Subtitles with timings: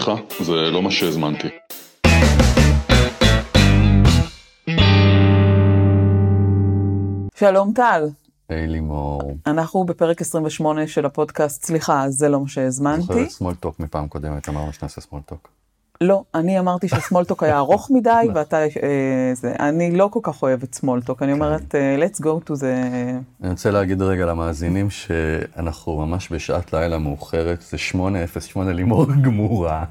[0.00, 1.48] סליחה, זה לא מה שהזמנתי.
[7.34, 8.08] שלום טל,
[8.48, 9.36] היי לימור.
[9.46, 13.02] אנחנו בפרק 28 של הפודקאסט, סליחה, זה לא מה שהזמנתי.
[13.02, 15.48] זוכרת סמולטוק מפעם קודמת, אמרנו שנעשה small talk.
[16.02, 20.20] לא, אני אמרתי ש small talk היה ארוך מדי, ואתה, אה, זה, אני לא כל
[20.22, 22.64] כך אוהבת small talk, אני אומרת, אה, let's go to the...
[23.42, 29.84] אני רוצה להגיד רגע למאזינים שאנחנו ממש בשעת לילה מאוחרת, זה 8.08 לימור גמורה.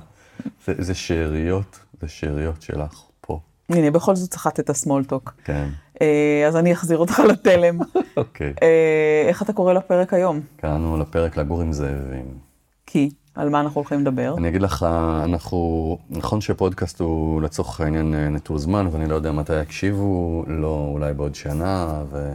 [0.66, 3.40] זה, זה שאריות, זה שאריות שלך פה.
[3.70, 5.34] הנה, בכל זאת צריכת את הסמולטוק.
[5.44, 5.70] כן,
[6.02, 7.80] אה, אז אני אחזיר אותך לתלם.
[8.18, 8.54] אוקיי.
[8.64, 10.40] אה, איך אתה קורא לפרק היום?
[10.56, 12.26] קראנו לפרק לגור עם זאבים.
[12.86, 14.36] כי, על מה אנחנו הולכים לדבר?
[14.38, 14.86] אני אגיד לך,
[15.24, 20.90] אנחנו, נכון שפודקאסט הוא לצורך העניין אה, נטול זמן, ואני לא יודע מתי יקשיבו, לא
[20.92, 22.34] אולי בעוד שנה, ו...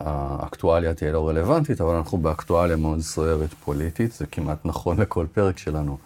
[0.00, 5.58] והאקטואליה תהיה לא רלוונטית, אבל אנחנו באקטואליה מאוד סוערת פוליטית, זה כמעט נכון לכל פרק
[5.58, 5.98] שלנו.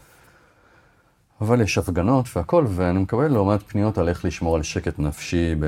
[1.40, 5.54] אבל יש הפגנות והכל, ואני מקבל לא מעט פניות על איך לשמור על שקט נפשי
[5.60, 5.66] ב...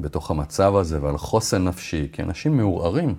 [0.00, 3.14] בתוך המצב הזה, ועל חוסן נפשי, כי אנשים מעורערים.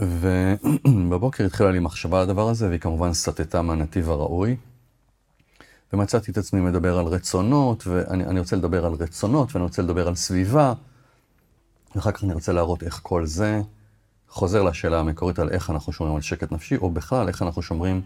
[0.00, 4.56] ובבוקר התחילה לי מחשבה על הדבר הזה, והיא כמובן סטתה מהנתיב הראוי.
[5.92, 10.08] ומצאתי את עצמי מדבר על רצונות, ואני אני רוצה לדבר על רצונות, ואני רוצה לדבר
[10.08, 10.72] על סביבה,
[11.94, 13.60] ואחר כך אני רוצה להראות איך כל זה
[14.28, 18.02] חוזר לשאלה המקורית על איך אנחנו שומרים על שקט נפשי, או בכלל איך אנחנו שומרים,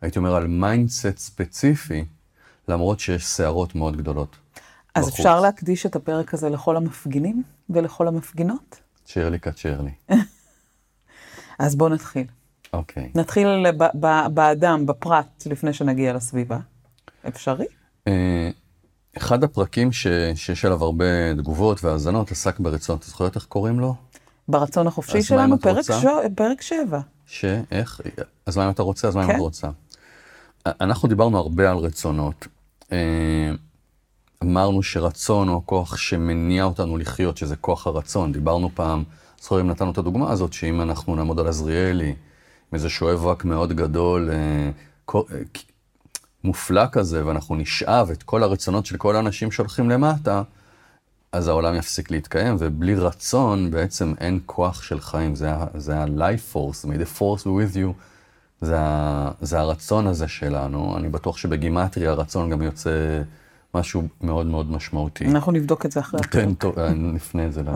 [0.00, 2.04] הייתי אומר, על mindset ספציפי,
[2.68, 4.36] למרות שיש סערות מאוד גדולות.
[4.94, 5.20] אז בחוץ.
[5.20, 8.80] אפשר להקדיש את הפרק הזה לכל המפגינים ולכל המפגינות?
[9.04, 9.90] צ'רלי קצ'רלי.
[11.58, 12.26] אז בואו נתחיל.
[12.72, 13.10] אוקיי.
[13.14, 16.58] נתחיל ב- ב- באדם, בפרט, לפני שנגיע לסביבה.
[17.28, 17.66] אפשרי?
[18.08, 18.50] אה,
[19.16, 20.06] אחד הפרקים ש...
[20.34, 23.02] שיש עליו הרבה תגובות והאזנות עסק ברצונות.
[23.02, 23.94] את זוכרת איך קוראים לו?
[24.48, 25.84] ברצון החופשי שלנו, פרק?
[26.00, 27.00] שו, פרק שבע.
[27.26, 28.00] שאיך?
[28.46, 29.08] אז מה אם אתה רוצה?
[29.08, 29.34] אז מה אם כן.
[29.34, 29.68] את רוצה?
[30.66, 32.46] אנחנו דיברנו הרבה על רצונות.
[32.92, 33.50] אה,
[34.42, 38.32] אמרנו שרצון הוא הכוח שמניע אותנו לחיות, שזה כוח הרצון.
[38.32, 39.04] דיברנו פעם,
[39.40, 42.14] זוכרים, נתנו את הדוגמה הזאת, שאם אנחנו נעמוד על עזריאלי, עם
[42.72, 44.70] איזה שואב רק מאוד גדול, אה,
[45.14, 45.20] אה,
[46.44, 50.42] מופלא כזה, ואנחנו נשאב את כל הרצונות של כל האנשים שהולכים למטה,
[51.32, 55.34] אז העולם יפסיק להתקיים, ובלי רצון בעצם אין כוח של חיים,
[55.74, 57.92] זה ה-life force, may the force be with you,
[58.60, 63.22] זה, ה- זה הרצון הזה שלנו, אני בטוח שבגימטריה הרצון גם יוצא
[63.74, 65.24] משהו מאוד מאוד משמעותי.
[65.26, 66.32] אנחנו נבדוק את זה אחרי הפרק.
[66.32, 67.68] כן, טוב, אה, נפנה את זה ל...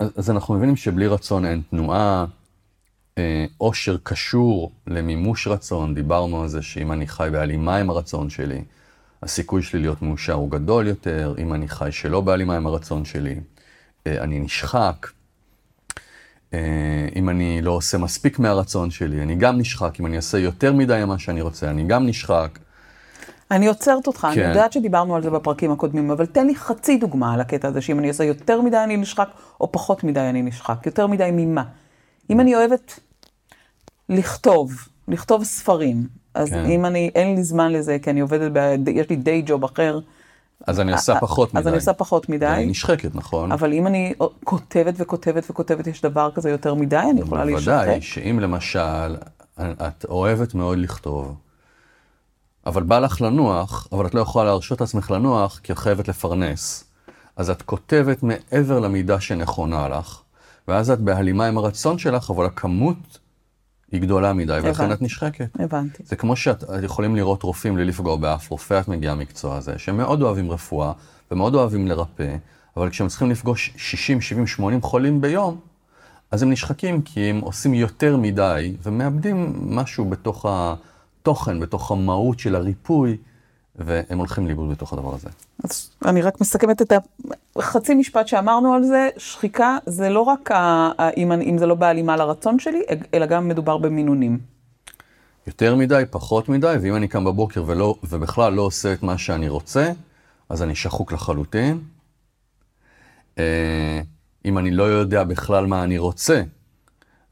[0.00, 2.24] אה, אז אז אנחנו מבינים שבלי רצון אין תנועה,
[3.18, 8.64] אה, עושר קשור למימוש רצון, דיברנו על זה שאם אני חי בהלימה עם הרצון שלי,
[9.22, 13.40] הסיכוי שלי להיות מאושר הוא גדול יותר, אם אני חי שלא בהלימה עם הרצון שלי,
[14.06, 15.06] אה, אני נשחק.
[16.54, 20.72] אה, אם אני לא עושה מספיק מהרצון שלי, אני גם נשחק, אם אני אעשה יותר
[20.72, 22.58] מדי ממה שאני רוצה, אני גם נשחק.
[23.50, 24.48] אני עוצרת אותך, אני כן.
[24.48, 27.98] יודעת שדיברנו על זה בפרקים הקודמים, אבל תן לי חצי דוגמה על הקטע הזה, שאם
[27.98, 29.28] אני עושה יותר מדי אני נשחק,
[29.60, 30.86] או פחות מדי אני נשחק.
[30.86, 31.64] יותר מדי ממה?
[32.30, 33.00] אם אני אוהבת
[34.08, 34.72] לכתוב,
[35.08, 36.64] לכתוב ספרים, אז כן.
[36.64, 40.00] אם אני, אין לי זמן לזה, כי אני עובדת, ב, יש לי דיי ג'וב אחר,
[40.66, 41.60] אז אני עושה פחות מדי.
[41.60, 42.46] אז אני עושה פחות מדי.
[42.46, 43.52] אני נשחקת, נכון?
[43.52, 44.14] אבל אם אני
[44.44, 47.72] כותבת וכותבת וכותבת, יש דבר כזה יותר מדי, אני יכולה להישחק.
[47.72, 49.16] בוודאי, שאם למשל,
[49.60, 51.34] את אוהבת מאוד לכתוב,
[52.66, 56.84] אבל בא לך לנוח, אבל את לא יכולה להרשות לעצמך לנוח, כי את חייבת לפרנס.
[57.36, 60.20] אז את כותבת מעבר למידה שנכונה לך,
[60.68, 63.18] ואז את בהלימה עם הרצון שלך, אבל הכמות
[63.92, 64.94] היא גדולה מדי, ולכן הבנתי.
[64.94, 65.48] את נשחקת.
[65.58, 66.02] הבנתי.
[66.06, 69.78] זה כמו שאת את יכולים לראות רופאים בלי לפגוע באף רופא, את מגיעה מקצוע הזה,
[69.78, 70.92] שהם מאוד אוהבים רפואה
[71.30, 72.36] ומאוד אוהבים לרפא,
[72.76, 75.60] אבל כשהם צריכים לפגוש 60, 70, 80 חולים ביום,
[76.30, 80.46] אז הם נשחקים כי הם עושים יותר מדי ומאבדים משהו בתוך
[81.26, 83.16] התוכן, בתוך המהות של הריפוי,
[83.76, 85.28] והם הולכים לאיבוד בתוך הדבר הזה.
[85.64, 86.92] אז אני רק מסכמת את
[87.56, 91.74] החצי משפט שאמרנו על זה, שחיקה זה לא רק ה, אם, אני- אם זה לא
[91.74, 92.82] בהלימה לרצון שלי,
[93.14, 94.38] אלא גם מדובר במינונים.
[95.46, 99.48] יותר מדי, פחות מדי, ואם אני קם בבוקר ולא, ובכלל לא עושה את מה שאני
[99.48, 99.92] רוצה,
[100.48, 101.80] אז אני שחוק לחלוטין.
[103.38, 104.00] אה,
[104.44, 106.42] אם אני לא יודע בכלל מה אני רוצה,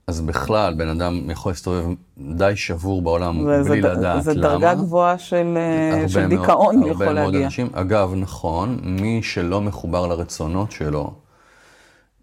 [0.07, 1.85] אז בכלל בן אדם יכול להסתובב
[2.19, 4.43] די שבור בעולם זה, בלי זה, לדעת זה למה.
[4.43, 7.45] דרגה גבוהה של, אה, הרבה של מאוד- דיכאון הרבה יכול מאוד להגיע.
[7.45, 11.15] אנשים, אגב, נכון, מי שלא מחובר לרצונות שלו,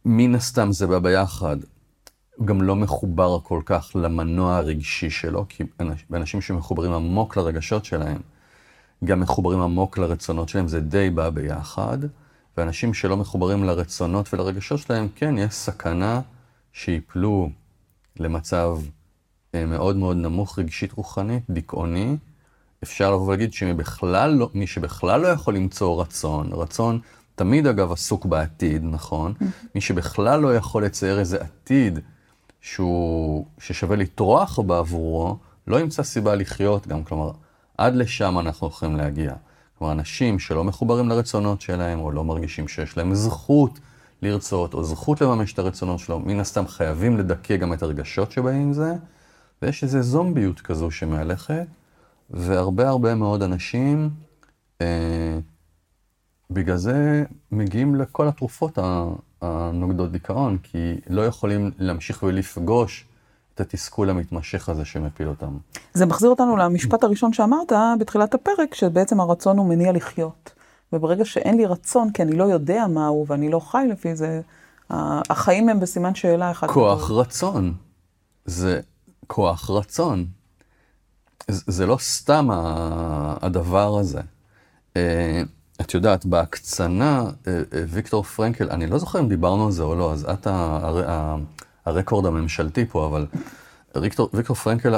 [0.06, 1.58] מן הסתם זה בא ביחד.
[2.46, 8.18] גם לא מחובר כל כך למנוע הרגשי שלו, כי אנש- אנשים שמחוברים עמוק לרגשות שלהם,
[9.04, 11.98] גם מחוברים עמוק לרצונות שלהם, זה די בא ביחד.
[12.58, 16.22] ואנשים שלא מחוברים לרצונות ולרגשות שלהם, כן, יש סכנה
[16.74, 17.50] שיפלו
[18.20, 18.78] למצב
[19.56, 22.18] אה, מאוד מאוד נמוך רגשית רוחנית, דיכאוני,
[22.84, 27.00] אפשר לבוא ולהגיד שמי בכלל לא, מי שבכלל לא יכול למצוא רצון, רצון
[27.36, 29.34] תמיד אגב עסוק בעתיד, נכון?
[29.76, 32.00] מי שבכלל לא יכול לצייר איזה עתיד
[32.62, 35.38] שהוא, ששווה לטרוח בעבורו,
[35.68, 37.32] לא ימצא סיבה לחיות גם, כלומר,
[37.78, 39.34] עד לשם אנחנו יכולים להגיע.
[39.78, 43.80] כלומר, אנשים שלא מחוברים לרצונות שלהם, או לא מרגישים שיש להם זכות
[44.22, 48.62] לרצות, או זכות לממש את הרצונות שלו, מן הסתם חייבים לדכא גם את הרגשות שבאים
[48.62, 48.94] עם זה,
[49.62, 51.66] ויש איזו זומביות כזו שמהלכת,
[52.30, 54.10] והרבה הרבה מאוד אנשים,
[54.82, 55.40] אה,
[56.52, 58.78] בגלל זה מגיעים לכל התרופות
[59.42, 63.06] הנוגדות דיכאון, כי לא יכולים להמשיך ולפגוש
[63.56, 65.58] את התסכול המתמשך הזה שמפיל אותם.
[65.94, 70.54] זה מחזיר אותנו למשפט הראשון שאמרת בתחילת הפרק, שבעצם הרצון הוא מניע לחיות.
[70.94, 74.42] וברגע שאין לי רצון, כי אני לא יודע מהו ואני לא חי לפי זה,
[75.30, 76.68] החיים הם בסימן שאלה אחד.
[76.68, 77.20] כוח גדול.
[77.20, 77.74] רצון.
[78.46, 78.80] זה
[79.28, 80.26] כוח רצון.
[81.48, 82.48] זה לא סתם
[83.42, 84.22] הדבר הזה.
[84.98, 85.42] אה,
[85.82, 89.96] את יודעת, בהקצנה, אה, אה, ויקטור פרנקל, אני לא זוכר אם דיברנו על זה או
[89.96, 90.48] לא, אז את
[91.86, 93.28] הרקורד הממשלתי פה, אבל
[94.34, 94.96] ויקטור פרנקל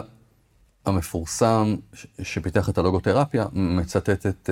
[0.85, 1.75] המפורסם,
[2.21, 4.50] שפיתח את הלוגותרפיה, מצטט את,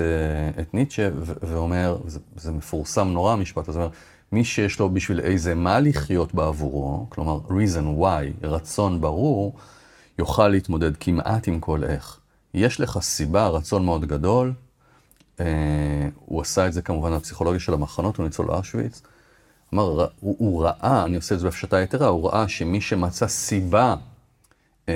[0.59, 1.09] את ניטשה
[1.41, 3.87] ואומר, זה, זה מפורסם נורא המשפט הזה,
[4.31, 9.55] מי שיש לו בשביל איזה מה לחיות בעבורו, כלומר reason why, רצון ברור,
[10.19, 12.19] יוכל להתמודד כמעט עם כל איך.
[12.53, 14.53] יש לך סיבה, רצון מאוד גדול,
[15.39, 19.01] אה, הוא עשה את זה כמובן בפסיכולוגיה של המחנות, הוא ניצול אושוויץ.
[19.73, 23.89] אמר, הוא, הוא ראה, אני עושה את זה בהפשטה יתרה, הוא ראה שמי שמצא סיבה,
[23.89, 23.95] אה,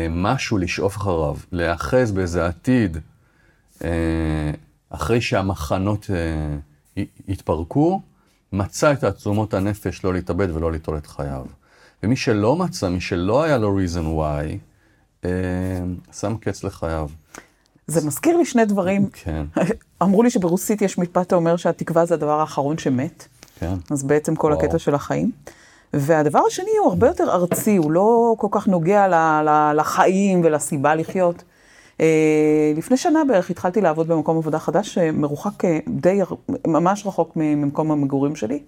[0.09, 2.97] משהו לשאוף אחריו, להיאחז באיזה עתיד,
[3.83, 4.51] אה,
[4.89, 6.09] אחרי שהמחנות
[7.29, 8.01] התפרקו,
[8.53, 11.45] מצא את תעצומות הנפש לא להתאבד ולא ליטול את חייו.
[12.03, 15.27] ומי שלא מצא, מי שלא היה לו reason why,
[16.13, 17.09] שם קץ לחייו.
[17.87, 19.09] זה מזכיר לי שני דברים.
[19.13, 19.45] כן.
[20.03, 23.27] אמרו לי שברוסית יש משפט האומר שהתקווה זה הדבר האחרון שמת.
[23.59, 23.73] כן.
[23.91, 24.65] אז בעצם כל וואו.
[24.65, 25.31] הקטע של החיים.
[25.97, 29.07] והדבר השני הוא הרבה יותר ארצי, הוא לא כל כך נוגע
[29.75, 31.44] לחיים ולסיבה לחיות.
[32.01, 36.19] אה, לפני שנה בערך התחלתי לעבוד במקום עבודה חדש, מרוחק אה, די,
[36.68, 38.63] ממש רחוק ממקום המגורים שלי,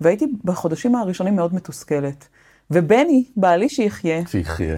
[0.00, 2.28] והייתי בחודשים הראשונים מאוד מתוסכלת.
[2.70, 4.76] ובני, בעלי שיחיה, שיחיה,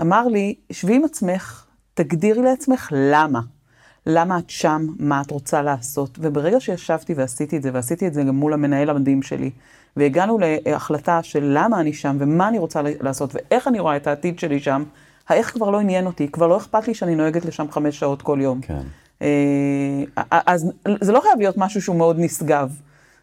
[0.00, 3.40] אמר לי, שבי עם עצמך, תגדירי לעצמך למה.
[4.06, 6.18] למה את שם, מה את רוצה לעשות.
[6.20, 9.50] וברגע שישבתי ועשיתי את זה, ועשיתי את זה גם מול המנהל המדהים שלי,
[9.96, 14.38] והגענו להחלטה של למה אני שם, ומה אני רוצה לעשות, ואיך אני רואה את העתיד
[14.38, 14.84] שלי שם,
[15.28, 18.38] האיך כבר לא עניין אותי, כבר לא אכפת לי שאני נוהגת לשם חמש שעות כל
[18.42, 18.60] יום.
[18.60, 18.82] כן.
[19.22, 20.04] אה,
[20.46, 22.72] אז זה לא חייב להיות משהו שהוא מאוד נשגב.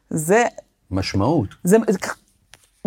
[0.09, 0.43] זה...
[0.91, 1.49] משמעות.
[1.63, 1.77] זה,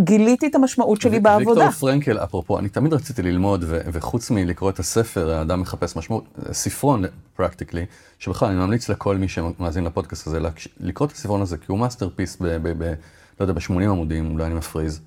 [0.00, 1.60] גיליתי את המשמעות שלי בעבודה.
[1.60, 7.04] ויקטור פרנקל, אפרופו, אני תמיד רציתי ללמוד, וחוץ מלקרוא את הספר, האדם מחפש משמעות, ספרון,
[7.36, 7.84] פרקטיקלי,
[8.18, 10.38] שבכלל אני ממליץ לכל מי שמאזין לפודקאסט הזה,
[10.80, 12.46] לקרוא את הספרון הזה, כי הוא masterpiece ב...
[12.46, 12.94] ב, ב
[13.40, 15.00] לא יודע, ב-80 עמודים, אולי אני מפריז.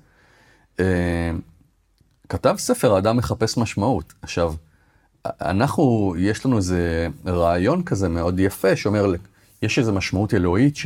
[0.76, 0.80] אה,
[2.28, 4.14] כתב ספר, האדם מחפש משמעות.
[4.22, 4.54] עכשיו,
[5.26, 9.06] אנחנו, יש לנו איזה רעיון כזה מאוד יפה, שאומר,
[9.62, 10.76] יש איזו משמעות אלוהית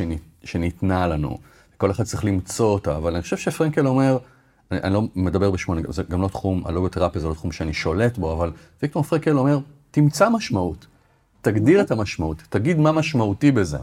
[0.43, 1.37] שניתנה לנו.
[1.77, 4.17] כל אחד צריך למצוא אותה, אבל אני חושב שפרנקל אומר,
[4.71, 8.17] אני, אני לא מדבר בשמו, זה גם לא תחום, הלוגותרפיה זה לא תחום שאני שולט
[8.17, 9.59] בו, אבל ויקטור פרנקל אומר,
[9.91, 10.85] תמצא משמעות,
[11.41, 13.77] תגדיר את המשמעות, תגיד מה משמעותי בזה.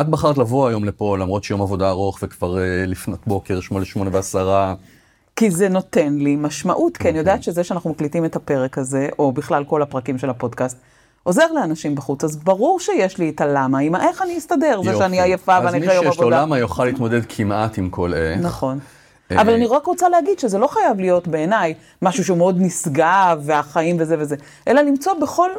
[0.00, 4.10] את בחרת לבוא היום לפה, למרות שיום עבודה ארוך וכבר uh, לפנות בוקר, שמונה, שמונה
[4.12, 4.74] ועשרה.
[5.36, 9.32] כי זה נותן לי משמעות, כי אני יודעת שזה שאנחנו מקליטים את הפרק הזה, או
[9.32, 10.78] בכלל כל הפרקים של הפודקאסט,
[11.22, 15.20] עוזר לאנשים בחוץ, אז ברור שיש לי את הלמה, עם האיך אני אסתדר, זה שאני
[15.20, 16.06] עייפה ואני אחרי יום עבודה.
[16.06, 18.40] אז מי שיש לו למה יוכל להתמודד כמעט עם כל איך.
[18.40, 18.78] נכון.
[19.30, 23.42] אה, אבל אני רק רוצה להגיד שזה לא חייב להיות בעיניי משהו שהוא מאוד נשגב
[23.42, 24.36] והחיים וזה וזה,
[24.68, 25.50] אלא למצוא בכל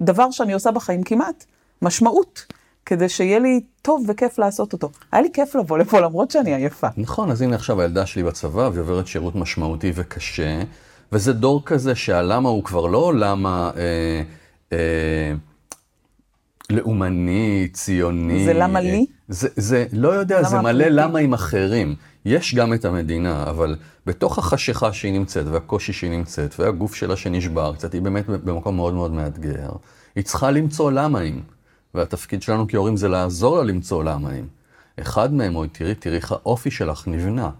[0.00, 1.44] דבר שאני עושה בחיים כמעט
[1.82, 2.46] משמעות,
[2.86, 4.90] כדי שיהיה לי טוב וכיף לעשות אותו.
[5.12, 6.88] היה לי כיף לבוא לפה למרות שאני עייפה.
[6.96, 10.62] נכון, אז הנה עכשיו הילדה שלי בצבא והיא עוברת שירות משמעותי וקשה,
[11.12, 13.70] וזה דור כזה שהלמה הוא כבר לא למה...
[13.76, 14.22] אה,
[14.72, 15.34] אה,
[16.70, 18.44] לאומני, ציוני.
[18.44, 19.06] זה למה לי?
[19.28, 21.94] זה, זה לא יודע, זה מלא למה עם אחרים.
[22.24, 27.72] יש גם את המדינה, אבל בתוך החשיכה שהיא נמצאת, והקושי שהיא נמצאת, והגוף שלה שנשבר
[27.74, 29.70] קצת, היא באמת במקום מאוד מאוד מאתגר.
[30.14, 31.42] היא צריכה למצוא למהים,
[31.94, 34.48] והתפקיד שלנו כהורים זה לעזור לה למצוא למהים.
[35.00, 37.50] אחד מהם, או תראי, תראי איך האופי שלך נבנה.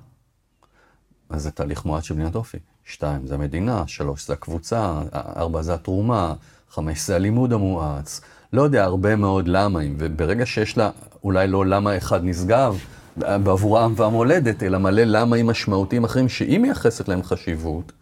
[1.30, 2.58] אז זה תהליך מועט של בניית אופי.
[2.84, 6.34] שתיים, זה המדינה, שלוש, זה הקבוצה, ארבע, זה התרומה,
[6.70, 8.20] חמש זה הלימוד המואץ,
[8.52, 10.90] לא יודע, הרבה מאוד למהים, וברגע שיש לה
[11.24, 12.78] אולי לא למה אחד נשגב
[13.16, 17.92] בעבור העם והמולדת, אלא מלא למהים משמעותיים אחרים שהיא מייחסת להם חשיבות,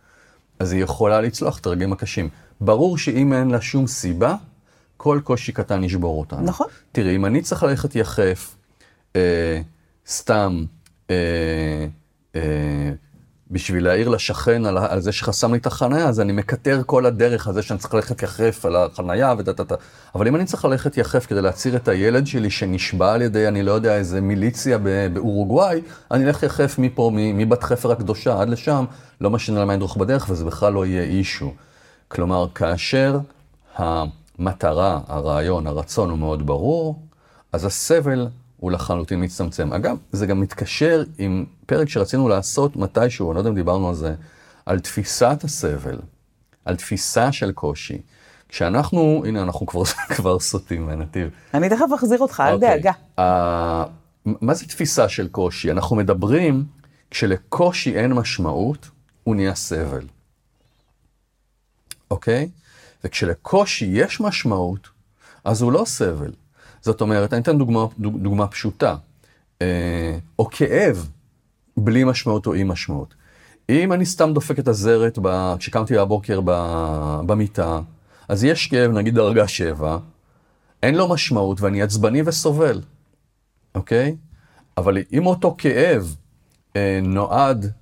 [0.58, 2.28] אז היא יכולה לצלוח את הרגעים הקשים.
[2.61, 4.35] ברור שאם אין לה שום סיבה,
[4.98, 6.42] כל קושי קטן ישבור אותנו.
[6.42, 6.66] נכון.
[6.92, 8.56] תראי, אם אני צריך ללכת יחף,
[9.16, 9.60] אה,
[10.08, 10.64] סתם,
[11.10, 11.14] אה,
[12.36, 12.90] אה,
[13.50, 17.06] בשביל להעיר לשכן על, ה- על זה שחסם לי את החניה, אז אני מקטר כל
[17.06, 19.34] הדרך על זה שאני צריך ללכת יחף על החניה
[19.68, 19.74] טה.
[20.14, 23.62] אבל אם אני צריך ללכת יחף כדי להציר את הילד שלי שנשבע על ידי, אני
[23.62, 24.78] לא יודע, איזה מיליציה
[25.12, 28.84] באורוגוואי, אני אלך יחף מפה, מבת חפר הקדושה עד לשם,
[29.20, 31.54] לא משנה למה ידרוך בדרך, וזה בכלל לא יהיה אישו.
[32.08, 33.18] כלומר, כאשר
[34.38, 37.02] המטרה, הרעיון, הרצון הוא מאוד ברור,
[37.52, 39.73] אז הסבל הוא לחלוטין מצטמצם.
[39.73, 43.95] אגב, זה גם מתקשר עם פרק שרצינו לעשות מתישהו, אני לא יודע אם דיברנו על
[43.95, 44.14] זה,
[44.66, 45.99] על תפיסת הסבל,
[46.64, 47.99] על תפיסה של קושי.
[48.49, 49.83] כשאנחנו, הנה אנחנו כבר,
[50.16, 51.30] כבר סוטים מהנתיב.
[51.54, 52.68] אני תכף אחזיר אותך, אל אוקיי.
[52.76, 52.92] דאגה.
[53.18, 53.85] ה-
[54.25, 55.71] מה זה תפיסה של קושי?
[55.71, 56.64] אנחנו מדברים,
[57.11, 58.90] כשלקושי אין משמעות,
[59.25, 60.02] הוא נהיה סבל.
[62.11, 62.49] אוקיי?
[63.04, 64.88] וכשלקושי יש משמעות,
[65.44, 66.32] אז הוא לא סבל.
[66.80, 68.96] זאת אומרת, אני אתן דוגמה, דוג- דוגמה פשוטה.
[69.62, 71.08] אה, או כאב
[71.76, 73.14] בלי משמעות או עם משמעות.
[73.68, 75.54] אם אני סתם דופק את הזרת ב...
[75.58, 76.50] כשקמתי בבוקר ב...
[77.26, 77.80] במיטה,
[78.28, 79.98] אז יש כאב, נגיד דרגה 7,
[80.82, 82.80] אין לו משמעות ואני עצבני וסובל,
[83.74, 84.16] אוקיי?
[84.76, 86.16] אבל אם אותו כאב
[86.76, 87.72] אה, נועד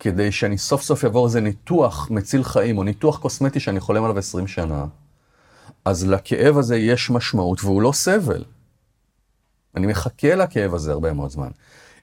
[0.00, 4.18] כדי שאני סוף סוף אעבור איזה ניתוח מציל חיים, או ניתוח קוסמטי שאני חולם עליו
[4.18, 4.84] 20 שנה,
[5.84, 8.44] אז לכאב הזה יש משמעות והוא לא סבל.
[9.76, 11.50] אני מחכה לכאב הזה הרבה מאוד זמן.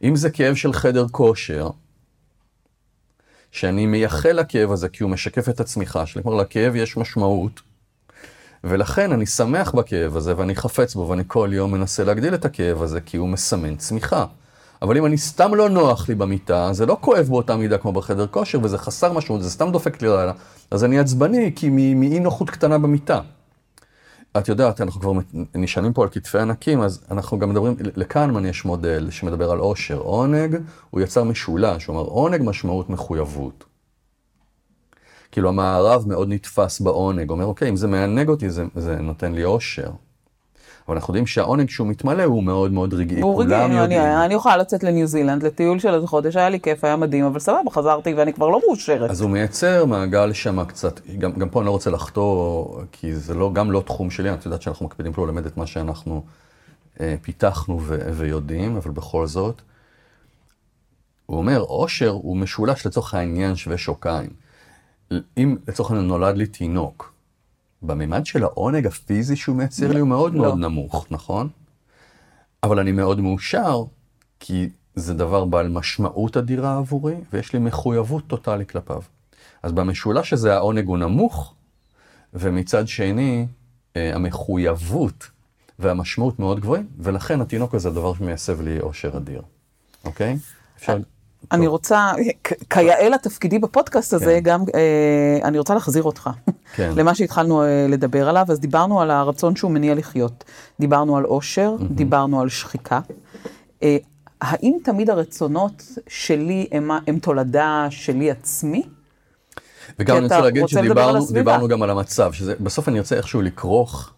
[0.03, 1.69] אם זה כאב של חדר כושר,
[3.51, 7.61] שאני מייחל לכאב הזה כי הוא משקף את הצמיחה שלי, כלומר לכאב יש משמעות,
[8.63, 12.81] ולכן אני שמח בכאב הזה ואני חפץ בו ואני כל יום מנסה להגדיל את הכאב
[12.81, 14.25] הזה כי הוא מסמן צמיחה.
[14.81, 18.27] אבל אם אני סתם לא נוח לי במיטה, זה לא כואב באותה מידה כמו בחדר
[18.27, 20.31] כושר וזה חסר משמעות, זה סתם דופק לי לילה,
[20.71, 23.21] אז אני עצבני כי מאי נוחות קטנה במיטה.
[24.37, 25.11] את יודעת, אנחנו כבר
[25.55, 29.97] נשענים פה על כתפי ענקים, אז אנחנו גם מדברים, לקהנמן יש מודל שמדבר על עושר.
[29.97, 30.57] עונג,
[30.89, 33.63] הוא יצר משולש, הוא אומר, עונג משמעות מחויבות.
[35.31, 39.43] כאילו המערב מאוד נתפס בעונג, אומר, אוקיי, אם זה מענג אותי, זה, זה נותן לי
[39.43, 39.91] עושר.
[40.87, 43.71] אבל אנחנו יודעים שהעונג שהוא מתמלא הוא מאוד מאוד רגעי, הוא יודעים.
[43.71, 47.25] אני, אני יכולה לצאת לניו זילנד לטיול של איזה חודש, היה לי כיף, היה מדהים,
[47.25, 49.09] אבל סבבה, חזרתי ואני כבר לא מאושרת.
[49.09, 53.33] אז הוא מייצר מעגל שם קצת, גם, גם פה אני לא רוצה לחטוא, כי זה
[53.33, 56.23] לא, גם לא תחום שלי, את יודעת שאנחנו מקפידים פה ללמד את מה שאנחנו
[56.99, 59.61] אה, פיתחנו ו, ויודעים, אבל בכל זאת.
[61.25, 64.29] הוא אומר, עושר הוא משולש לצורך העניין שווה שוקיים.
[65.37, 67.13] אם לצורך העניין נולד לי תינוק,
[67.81, 70.41] בממד של העונג הפיזי שהוא מייצר לי הוא מאוד לא.
[70.41, 71.49] מאוד נמוך, נכון?
[72.63, 73.83] אבל אני מאוד מאושר,
[74.39, 79.01] כי זה דבר בעל משמעות אדירה עבורי, ויש לי מחויבות טוטאלית כלפיו.
[79.63, 81.53] אז במשולש הזה העונג הוא נמוך,
[82.33, 83.47] ומצד שני,
[83.95, 85.29] אה, המחויבות
[85.79, 89.41] והמשמעות מאוד גבוהים, ולכן התינוק הזה הדבר שמייסב לי אושר אדיר,
[90.05, 90.37] אוקיי?
[90.77, 90.97] אפשר...
[91.51, 92.11] אני רוצה,
[92.69, 94.39] כיאה לתפקידי בפודקאסט הזה, כן.
[94.39, 96.29] גם אה, אני רוצה להחזיר אותך
[96.75, 96.91] כן.
[96.95, 100.43] למה שהתחלנו אה, לדבר עליו, אז דיברנו על הרצון שהוא מניע לחיות.
[100.79, 102.99] דיברנו על עושר, דיברנו על שחיקה.
[103.83, 103.97] אה,
[104.41, 108.83] האם תמיד הרצונות שלי הם, הם תולדה שלי עצמי?
[109.99, 110.79] וגם אני רוצה להגיד רוצה
[111.25, 114.11] שדיברנו גם על המצב, שזה בסוף אני ארצה איכשהו לכרוך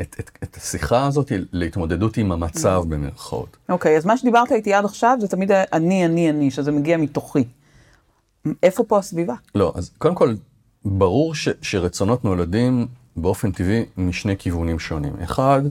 [0.00, 3.56] את, את, את השיחה הזאת להתמודדות עם המצב במרכאות.
[3.68, 7.44] אוקיי, אז מה שדיברת איתי עד עכשיו זה תמיד אני, אני, אני, שזה מגיע מתוכי.
[8.62, 9.34] איפה פה הסביבה?
[9.54, 10.34] לא, אז קודם כל,
[10.84, 15.12] ברור ש, שרצונות נולדים באופן טבעי משני כיוונים שונים.
[15.22, 15.62] אחד,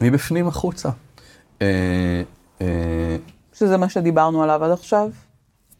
[0.00, 0.88] מבפנים החוצה.
[1.62, 2.22] אה,
[2.60, 3.16] אה,
[3.54, 5.10] שזה מה שדיברנו עליו עד עכשיו?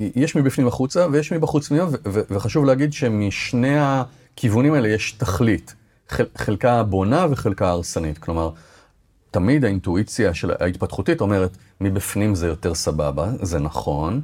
[0.00, 5.75] יש מבפנים החוצה ויש מבחוץ פנימה, וחשוב להגיד שמשני הכיוונים האלה יש תכלית.
[6.11, 8.19] חל- חלקה בונה וחלקה הרסנית.
[8.19, 8.50] כלומר,
[9.31, 11.50] תמיד האינטואיציה של ההתפתחותית אומרת,
[11.81, 14.21] מבפנים זה יותר סבבה, זה נכון,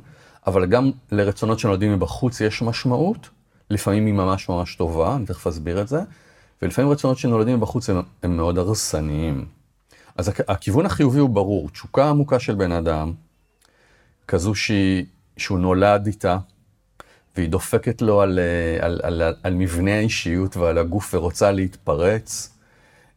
[0.47, 3.29] אבל גם לרצונות שנולדים מבחוץ יש משמעות,
[3.71, 6.01] לפעמים היא ממש ממש טובה, אני תכף אסביר את זה,
[6.63, 9.45] ולפעמים רצונות שנולדים מבחוץ הם, הם מאוד הרסניים.
[10.17, 13.13] אז הכ- הכיוון החיובי הוא ברור, תשוקה עמוקה של בן אדם,
[14.29, 15.05] כזו שהיא,
[15.37, 16.39] שהוא נולד איתה,
[17.37, 22.51] והיא דופקת לו על, אה, על, על, על, על מבנה האישיות ועל הגוף ורוצה להתפרץ,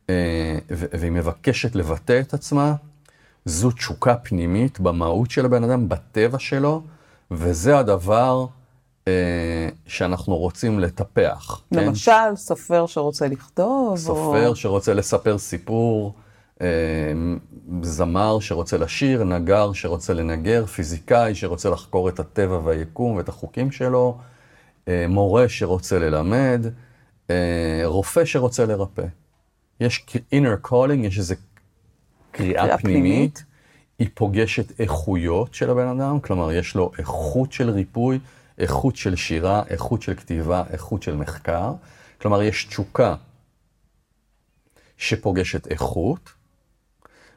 [0.10, 2.74] אה, והיא מבקשת לבטא את עצמה,
[3.46, 6.82] זו תשוקה פנימית במהות של הבן אדם, בטבע שלו,
[7.32, 8.46] וזה הדבר
[9.08, 11.62] אה, שאנחנו רוצים לטפח.
[11.74, 11.80] כן?
[11.80, 14.56] למשל, סופר שרוצה לכתוב, סופר או...
[14.56, 16.14] שרוצה לספר סיפור,
[17.82, 24.18] זמר שרוצה לשיר, נגר שרוצה לנגר, פיזיקאי שרוצה לחקור את הטבע והיקום ואת החוקים שלו,
[24.88, 26.66] אה, מורה שרוצה ללמד,
[27.30, 29.06] אה, רופא שרוצה לרפא.
[29.80, 31.36] יש inner calling, יש איזו
[32.32, 33.44] קריאה קריאה פנימית, פנימית.
[34.00, 38.20] היא פוגשת איכויות של הבן אדם, כלומר יש לו איכות של ריפוי,
[38.58, 41.74] איכות של שירה, איכות של כתיבה, איכות של מחקר,
[42.22, 43.16] כלומר יש תשוקה
[44.98, 46.39] שפוגשת איכות,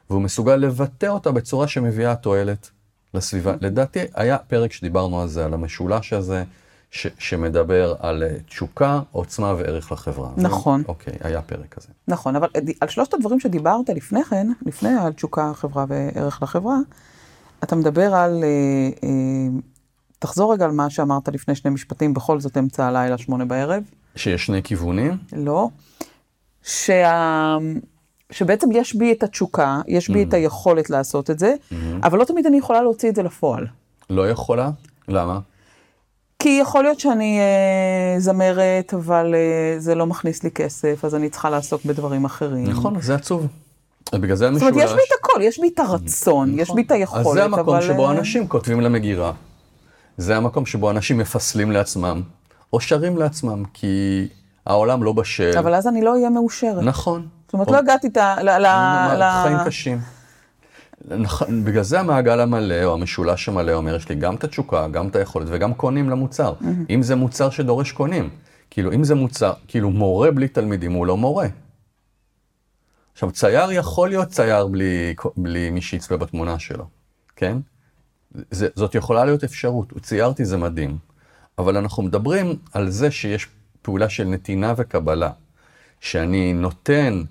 [0.09, 2.69] והוא מסוגל לבטא אותה בצורה שמביאה תועלת
[3.13, 3.53] לסביבה.
[3.61, 6.43] לדעתי היה פרק שדיברנו על זה, על המשולש הזה,
[6.91, 10.29] ש- שמדבר על אה, תשוקה, עוצמה וערך לחברה.
[10.37, 10.83] נכון.
[10.87, 11.87] אוקיי, היה פרק כזה.
[12.07, 12.47] נכון, אבל
[12.81, 16.77] על שלושת הדברים שדיברת לפני כן, לפני על תשוקה, חברה וערך לחברה,
[17.63, 18.49] אתה מדבר על, אה,
[19.03, 19.09] אה,
[20.19, 23.83] תחזור רגע על מה שאמרת לפני שני משפטים, בכל זאת אמצע הלילה, שמונה בערב.
[24.15, 25.69] שיש שני כיוונים, לא.
[26.63, 27.57] שה...
[28.33, 31.53] שבעצם יש בי את התשוקה, יש בי את היכולת לעשות את זה,
[32.03, 33.67] אבל לא תמיד אני יכולה להוציא את זה לפועל.
[34.09, 34.69] לא יכולה,
[35.07, 35.39] למה?
[36.39, 41.29] כי יכול להיות שאני אה, זמרת, אבל אה, זה לא מכניס לי כסף, אז אני
[41.29, 42.67] צריכה לעסוק בדברים אחרים.
[42.67, 43.47] נכון, זה עצוב.
[44.13, 44.73] בגלל זה זאת המשולש.
[44.73, 47.43] אומרת, יש בי את הכל, יש בי את הרצון, יש בי את היכולת, אז זה
[47.43, 49.31] המקום אבל, שבו אה, אנשים כותבים למגירה.
[50.17, 52.21] זה המקום שבו אנשים מפסלים לעצמם,
[52.73, 54.27] או שרים לעצמם, כי
[54.65, 55.57] העולם לא בשל.
[55.57, 56.83] אבל אז אני לא אהיה מאושרת.
[56.83, 57.27] נכון.
[57.53, 58.35] זאת אומרת, או- לא הגעתי את ה...
[58.43, 59.99] ל- חיים קשים.
[61.07, 65.07] נכון, בגלל זה המעגל המלא, או המשולש המלא, אומר, יש לי גם את התשוקה, גם
[65.07, 66.53] את היכולת, וגם קונים למוצר.
[66.89, 68.29] אם זה מוצר שדורש קונים.
[68.69, 71.47] כאילו, אם זה מוצר, כאילו, מורה בלי תלמידים הוא לא מורה.
[73.13, 76.85] עכשיו, צייר יכול להיות צייר בלי, בלי מי שיצפה בתמונה שלו,
[77.35, 77.57] כן?
[78.51, 79.93] זה, זאת יכולה להיות אפשרות.
[80.01, 80.97] ציירתי זה מדהים.
[81.57, 83.47] אבל אנחנו מדברים על זה שיש
[83.81, 85.29] פעולה של נתינה וקבלה.
[85.99, 87.21] שאני נותן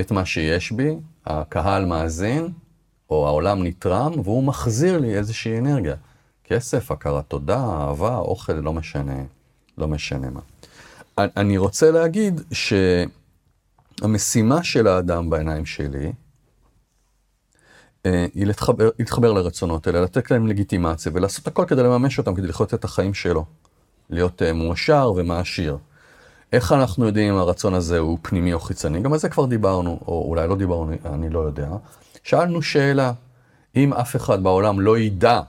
[0.00, 2.48] את מה שיש בי, הקהל מאזין,
[3.10, 5.94] או העולם נתרם, והוא מחזיר לי איזושהי אנרגיה.
[6.44, 9.22] כסף, הכרת תודה, אהבה, אוכל, לא משנה,
[9.78, 10.40] לא משנה מה.
[11.18, 12.40] אני- רוצה להגיד
[14.00, 16.12] שהמשימה של האדם בעיניים שלי,
[18.06, 22.46] אה, היא להתחבר, להתחבר לרצונות האלה, לתת להם לגיטימציה ולעשות הכל כדי לממש אותם, כדי
[22.46, 23.44] לחיות את החיים שלו.
[24.10, 25.78] להיות אה, מאושר ומעשיר.
[26.52, 29.00] איך אנחנו יודעים אם הרצון הזה הוא פנימי או חיצוני?
[29.00, 31.68] גם על זה כבר דיברנו, או אולי לא דיברנו, אני לא יודע.
[32.22, 33.12] שאלנו שאלה,
[33.76, 35.40] אם אף אחד בעולם לא ידע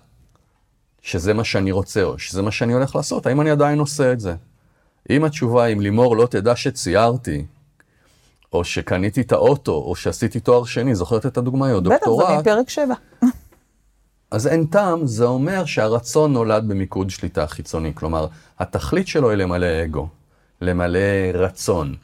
[1.01, 4.19] שזה מה שאני רוצה, או שזה מה שאני הולך לעשות, האם אני עדיין עושה את
[4.19, 4.35] זה?
[5.09, 7.45] אם התשובה אם לימור לא תדע שציירתי,
[8.53, 12.29] או שקניתי את האוטו, או שעשיתי תואר שני, זוכרת את הדוגמה, או בטח, זה דוקטורט,
[12.39, 12.93] מפרק 7.
[14.31, 17.91] אז אין טעם, זה אומר שהרצון נולד במיקוד שליטה חיצוני.
[17.95, 18.27] כלומר,
[18.59, 20.07] התכלית שלו היא למלא אגו,
[20.61, 20.99] למלא
[21.33, 21.95] רצון,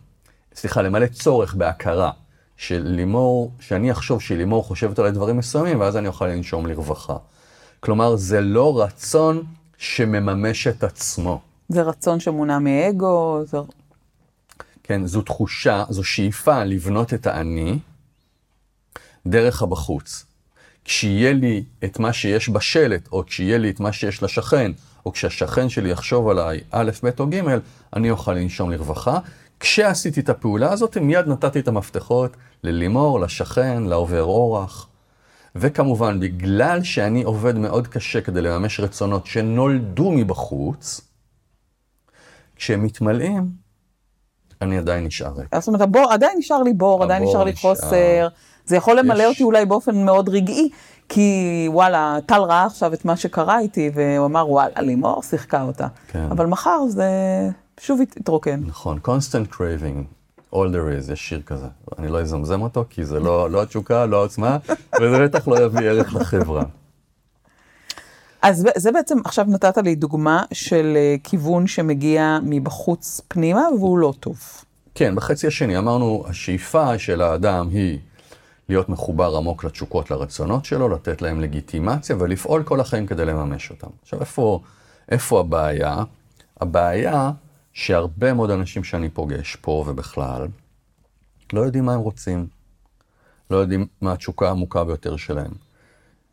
[0.55, 2.11] סליחה, למלא צורך בהכרה.
[2.57, 7.17] של לימור, שאני אחשוב שלימור חושבת עליי דברים מסוימים, ואז אני אוכל לנשום לרווחה.
[7.79, 9.43] כלומר, זה לא רצון
[9.77, 11.41] שמממש את עצמו.
[11.69, 13.57] זה רצון שמונע מאגו, זה...
[14.83, 17.79] כן, זו תחושה, זו שאיפה לבנות את האני
[19.27, 20.25] דרך הבחוץ.
[20.85, 24.71] כשיהיה לי את מה שיש בשלט, או כשיהיה לי את מה שיש לשכן,
[25.07, 27.41] או כשהשכן שלי יחשוב עליי א', ב' או ג',
[27.95, 29.19] אני אוכל לנשום לרווחה.
[29.59, 34.87] כשעשיתי את הפעולה הזאת, מיד נתתי את המפתחות ללימור, לשכן, לעובר אורח.
[35.55, 41.01] וכמובן, בגלל שאני עובד מאוד קשה כדי לממש רצונות שנולדו מבחוץ,
[42.55, 43.49] כשהם מתמלאים,
[44.61, 45.55] אני עדיין נשאר ריק.
[45.55, 47.55] זאת אומרת, הבור, עדיין נשאר לי בור, עדיין נשאר לי.
[47.55, 48.27] חוסר.
[48.65, 50.69] זה יכול למלא אותי אולי באופן מאוד רגעי,
[51.09, 51.31] כי
[51.71, 55.87] וואלה, טל ראה עכשיו את מה שקרה איתי, והוא אמר, וואלה, לימור שיחקה אותה.
[56.07, 56.27] כן.
[56.31, 57.09] אבל מחר זה
[57.79, 58.59] שוב יתרוקן.
[58.65, 60.03] נכון, constant craving,
[60.53, 61.67] all there is, יש שיר כזה.
[61.99, 64.57] אני לא אזמזם אותו, כי זה לא, לא התשוקה, לא העוצמה,
[65.01, 66.63] וזה בטח לא יביא ערך לחברה.
[68.41, 74.13] אז זה- בעצם, עכשיו נתת לי דוגמה של אה, כיוון שמגיע מבחוץ פנימה, והוא לא
[74.19, 74.39] טוב.
[74.95, 77.99] כן, בחצי השני אמרנו, השאיפה של האדם היא
[78.69, 83.87] להיות מחובר עמוק לתשוקות, לרצונות שלו, לתת להם לגיטימציה ולפעול כל החיים כדי לממש אותם.
[84.01, 84.61] עכשיו, איפה,
[85.09, 86.03] איפה הבעיה?
[86.61, 87.31] הבעיה
[87.73, 90.47] שהרבה מאוד אנשים שאני פוגש פה ובכלל,
[91.53, 92.47] לא יודעים מה הם רוצים,
[93.51, 95.51] לא יודעים מה התשוקה העמוקה ביותר שלהם.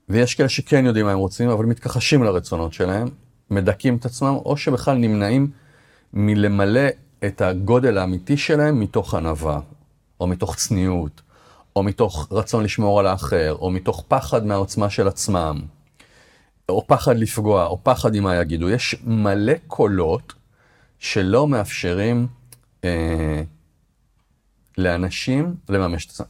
[0.08, 3.08] ויש כאלה שכן יודעים מה הם רוצים, אבל מתכחשים לרצונות שלהם,
[3.50, 5.50] מדכאים את עצמם, או שבכלל נמנעים
[6.12, 6.88] מלמלא
[7.26, 9.60] את הגודל האמיתי שלהם מתוך ענווה,
[10.20, 11.22] או מתוך צניעות,
[11.76, 15.60] או מתוך רצון לשמור על האחר, או מתוך פחד מהעוצמה של עצמם,
[16.68, 18.68] או פחד לפגוע, או פחד ממה יגידו.
[18.70, 20.32] יש מלא קולות
[20.98, 22.26] שלא מאפשרים
[22.84, 23.42] אה,
[24.78, 26.26] לאנשים לממש את עצמם.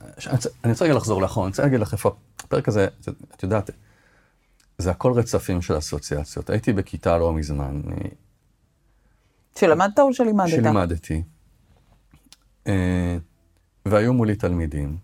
[0.65, 3.71] אני רוצה- רגע לחזור לאחרון, אני רוצה להגיד לך איפה, הפרק הזה, את- את יודעת,
[4.79, 6.51] זה הכל רצפים של אסוציאציות.
[6.51, 8.09] הייתי בכיתה לא מזמן, אני
[9.59, 10.49] שלמדת או שלימדת?
[10.49, 11.23] שלימדתי.
[12.67, 13.17] אה,
[13.87, 14.97] והיו מולי תלמידים.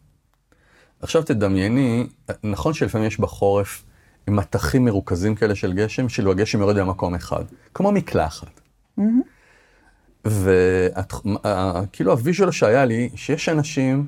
[1.02, 2.06] עכשיו תדמייני,
[2.44, 3.84] נכון שלפעמים יש בחורף
[4.28, 8.60] מטחים מרוכזים כאלה של גשם, שאילו הגשם יורד במקום אחד, כמו מקלחת.
[10.24, 14.06] וכאילו הוויז'ואל שהיה לי, שיש אנשים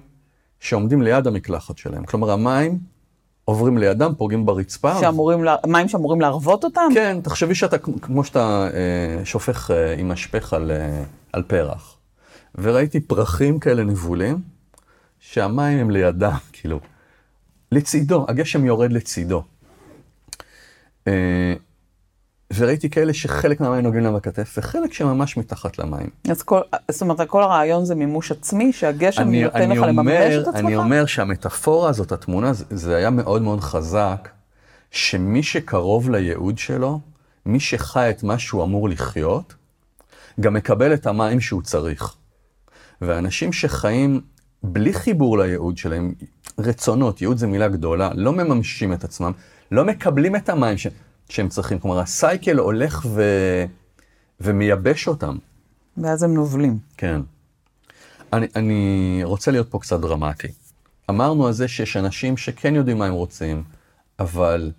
[0.61, 2.05] שעומדים ליד המקלחת שלהם.
[2.05, 2.79] כלומר, המים
[3.45, 5.01] עוברים לידם, פוגעים ברצפה.
[5.01, 6.89] שאמורים, לה- מים שאמורים להרוות אותם?
[6.95, 11.03] כן, תחשבי שאתה, כמו שאתה אה, שופך אה, עם משפך על, אה,
[11.33, 11.97] על פרח.
[12.59, 14.41] וראיתי פרחים כאלה נבולים,
[15.25, 16.81] שהמים הם לידם, כאילו,
[17.73, 19.43] לצידו, הגשם יורד לצידו.
[21.07, 21.55] אה,
[22.55, 26.09] וראיתי כאלה שחלק מהמים נוגעים להם בכתף, וחלק שממש מתחת למים.
[26.31, 30.35] אז כל, זאת אומרת, כל הרעיון זה מימוש עצמי, שהגשם אני, נותן אני לך לממש
[30.43, 30.57] את עצמך?
[30.57, 34.29] אני אומר שהמטאפורה הזאת, התמונה, זה, זה היה מאוד מאוד חזק,
[34.91, 37.01] שמי שקרוב לייעוד שלו,
[37.47, 39.55] מי שחי את מה שהוא אמור לחיות,
[40.41, 42.15] גם מקבל את המים שהוא צריך.
[43.01, 44.21] ואנשים שחיים
[44.63, 46.15] בלי חיבור לייעוד שלהם,
[46.59, 49.33] רצונות, ייעוד זה מילה גדולה, לא מממשים את עצמם,
[49.71, 50.87] לא מקבלים את המים ש...
[51.29, 51.79] שהם צריכים.
[51.79, 53.23] כלומר, הסייקל הולך ו...
[54.41, 55.37] ומייבש אותם.
[55.97, 56.79] ואז הם נובלים.
[56.97, 57.21] כן.
[58.33, 60.49] אני, אני רוצה להיות פה קצת דרמטי.
[61.11, 63.63] אמרנו על זה שיש אנשים שכן יודעים מה הם רוצים,
[64.19, 64.73] אבל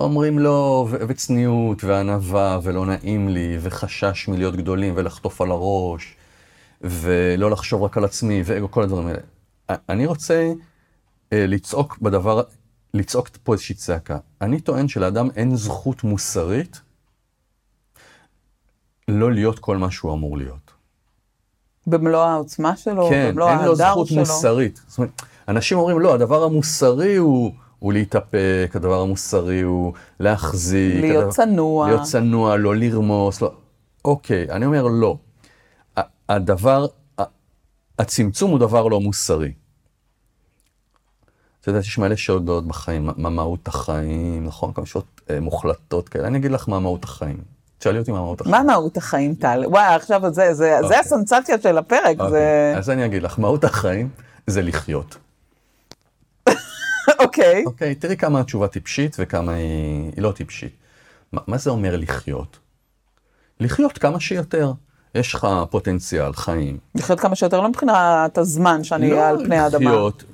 [0.00, 6.16] אומרים לא, ו- וצניעות, וענווה, ולא נעים לי, וחשש מלהיות גדולים, ולחטוף על הראש,
[6.82, 9.18] ולא לחשוב רק על עצמי, וכל הדברים האלה.
[9.88, 10.52] אני רוצה
[11.32, 12.42] אה, לצעוק בדבר,
[12.94, 14.18] לצעוק פה איזושהי צעקה.
[14.40, 16.80] אני טוען שלאדם אין זכות מוסרית
[19.08, 20.72] לא להיות כל מה שהוא אמור להיות.
[21.86, 24.18] במלוא העוצמה שלו, כן, במלוא אין לו ההדר זכות שלו.
[24.18, 24.80] מוסרית.
[24.88, 31.00] זאת אומרת, אנשים אומרים, לא, הדבר המוסרי הוא, הוא להתאפק, הדבר המוסרי הוא להחזיק.
[31.00, 31.88] להיות הדבר- צנוע.
[31.88, 33.52] להיות צנוע, לא לרמוס, לא.
[34.04, 35.16] אוקיי, אני אומר לא.
[36.28, 36.86] הדבר,
[37.98, 39.52] הצמצום הוא דבר לא מוסרי.
[41.60, 44.72] אתה יודע, יש מלא שאלות בחיים, מה- מה מהות החיים, נכון?
[44.72, 46.26] כמה שאלות אה, מוחלטות כאלה.
[46.26, 47.38] אני אגיד לך מה מהות החיים.
[47.78, 48.56] תשאלי אותי מה מהות החיים.
[48.56, 49.62] מה מהות החיים, טל?
[49.66, 50.98] וואי, עכשיו זה, זה, זה אוקיי.
[50.98, 52.74] הסנסציה של הפרק, אוקיי, זה...
[52.76, 54.08] אז אני אגיד לך, מהות החיים
[54.46, 55.16] זה לחיות.
[57.20, 57.64] אוקיי.
[57.66, 60.72] אוקיי, תראי כמה התשובה טיפשית וכמה היא, היא לא טיפשית.
[61.32, 62.58] מה, מה זה אומר לחיות?
[63.60, 64.72] לחיות כמה שיותר.
[65.14, 66.78] יש לך פוטנציאל, חיים.
[66.94, 69.90] לחיות כמה שיותר, לא מבחינת הזמן שאני אהיה על פני האדמה.
[69.92, 70.24] לא לחיות,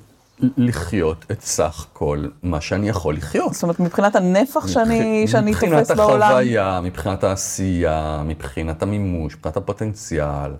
[0.57, 3.53] לחיות את סך כל מה שאני יכול לחיות.
[3.53, 5.81] זאת אומרת, מבחינת הנפח שאני, שאני תופס בעולם.
[5.81, 10.51] מבחינת החוויה, מבחינת העשייה, מבחינת המימוש, מבחינת הפוטנציאל.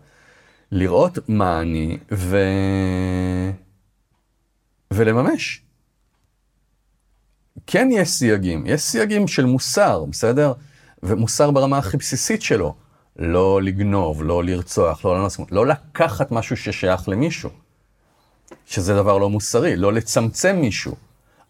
[0.71, 2.38] לראות מה אני ו...
[4.93, 5.62] ולממש.
[7.67, 10.53] כן יש סייגים, יש סייגים של מוסר, בסדר?
[11.03, 12.75] ומוסר ברמה הכי בסיסית שלו.
[13.19, 17.49] לא לגנוב, לא לרצוח, לא לנוס, לא לקחת משהו ששייך למישהו.
[18.65, 20.95] שזה דבר לא מוסרי, לא לצמצם מישהו.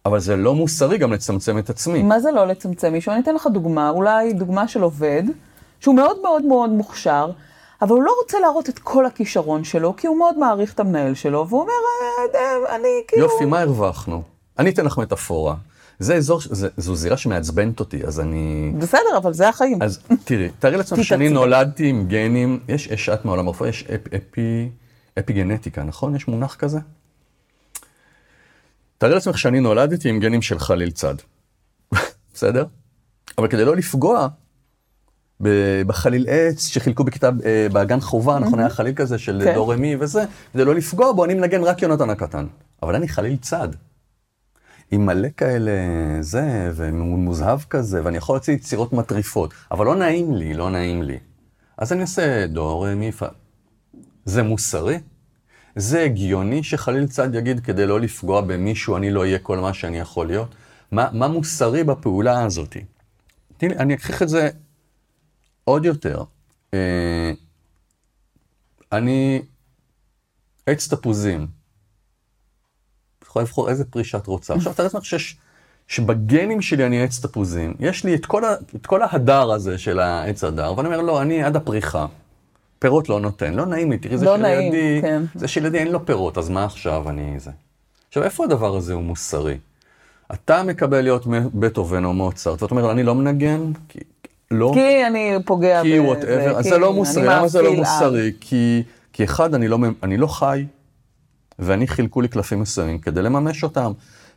[0.06, 2.04] אבל זה לא מוסרי גם לצמצם את עצמי.
[2.04, 3.12] מה זה לא לצמצם מישהו?
[3.14, 5.24] אני אתן לך דוגמה, אולי דוגמה של עובד,
[5.80, 7.32] שהוא מאוד מאוד מאוד מוכשר,
[7.82, 11.14] אבל הוא לא רוצה להראות את כל הכישרון שלו, כי הוא מאוד מעריך את המנהל
[11.14, 13.24] שלו, והוא אומר, "אה, אה, אני כאילו...
[13.26, 14.22] יופי, מה הרווחנו?
[14.60, 15.56] אני אתן לך מטאפורה.
[16.00, 18.74] זה אזור, זה, זו זירה שמעצבנת אותי, אז אני...
[18.78, 19.82] בסדר, אבל זה החיים.
[19.82, 21.30] אז תראי, תארי לעצמך שאני.
[21.30, 24.70] נולדתי עם גנים, יש, יש שעת מעולם הרפואה, יש אפ, אפי,
[25.20, 26.16] אפיגנטיקה, נכון?
[26.16, 26.80] יש מונח כזה?
[28.98, 31.16] תארי לעצמך שאני נולדתי עם גנים של חליל צד,
[32.34, 32.66] בסדר?
[33.38, 34.28] אבל כדי לא לפגוע
[35.88, 38.60] בחליל עץ שחילקו בכיתה, אה, בגן חובה, נכון?
[38.60, 39.54] היה חליל כזה של כן.
[39.54, 42.46] דורמי וזה, כדי לא לפגוע בו, אני מנגן רק יונתן הקטן.
[42.84, 43.70] אבל אני חליל צד.
[44.92, 45.72] עם מלא כאלה,
[46.22, 51.18] זה, ומוזהב כזה, ואני יכול להוציא יצירות מטריפות, אבל לא נעים לי, לא נעים לי.
[51.78, 53.26] אז אני עושה דו, רה, מי, פה.
[54.26, 55.00] זה מוסרי?
[55.76, 60.00] זה הגיוני שחליל צד יגיד כדי לא לפגוע במישהו, אני לא אהיה כל מה שאני
[60.00, 60.56] יכול להיות?
[60.92, 62.78] מה, מה מוסרי בפעולה הזאת?
[63.58, 64.50] תראי, אני אקח את זה
[65.64, 66.24] עוד יותר.
[66.74, 67.32] אה,
[68.92, 69.42] אני
[70.66, 71.59] עץ תפוזים.
[73.30, 74.54] יכולה לבחור איזה פרי שאת רוצה.
[74.54, 75.38] עכשיו תארי לעצמך שיש,
[75.88, 80.00] שבגנים שלי אני עץ תפוזים, יש לי את כל, ה, את כל ההדר הזה של
[80.00, 82.06] העץ הדר, ואני אומר, לא, אני עד הפריחה.
[82.80, 85.24] פירות לא נותן, לא נעים לי, תראי, זה לא נעים, שלידי, כן.
[85.36, 87.52] זה שלידי אין לו פירות, אז מה עכשיו אני זה?
[88.08, 89.58] עכשיו, איפה הדבר הזה הוא מוסרי?
[90.34, 94.00] אתה מקבל להיות בטהובן או מוצרט, ואתה אומר, אני לא מנגן, כי
[94.52, 97.74] לא, כי אני פוגע כי בזה, whatever, אז כי זה לא מוסרי, למה זה לא.
[97.74, 98.32] מוסרי?
[98.40, 100.66] כי, כי אחד, אני לא, אני לא חי,
[101.60, 103.92] ואני חילקו לי קלפים מסוימים כדי לממש אותם.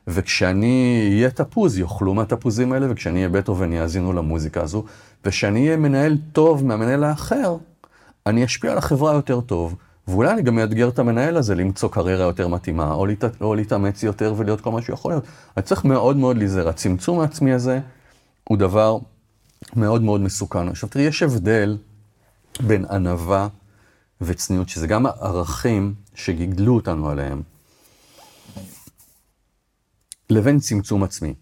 [0.06, 4.85] וכשאני אהיה תפוז, יאכלו מהתפוזים האלה, וכשאני אהיה בטהובן, יאזינו למוזיקה הזו,
[5.24, 7.56] וכשאני אהיה מנהל טוב מהמנהל האחר,
[8.26, 9.74] אני אשפיע על החברה יותר טוב,
[10.08, 13.24] ואולי אני גם מאתגר את המנהל הזה למצוא קריירה יותר מתאימה, או, להת...
[13.40, 15.24] או להתאמץ יותר ולהיות כל מה שיכול להיות.
[15.56, 16.68] אני צריך מאוד מאוד להיזהר.
[16.68, 17.80] הצמצום העצמי הזה
[18.44, 18.98] הוא דבר
[19.76, 20.68] מאוד מאוד מסוכן.
[20.68, 21.78] עכשיו תראי, יש הבדל
[22.61, 23.48] בין ענווה
[24.20, 27.42] וצניעות, שזה גם ערכים שגידלו אותנו עליהם,
[30.31, 31.35] לבין צמצום עצמי.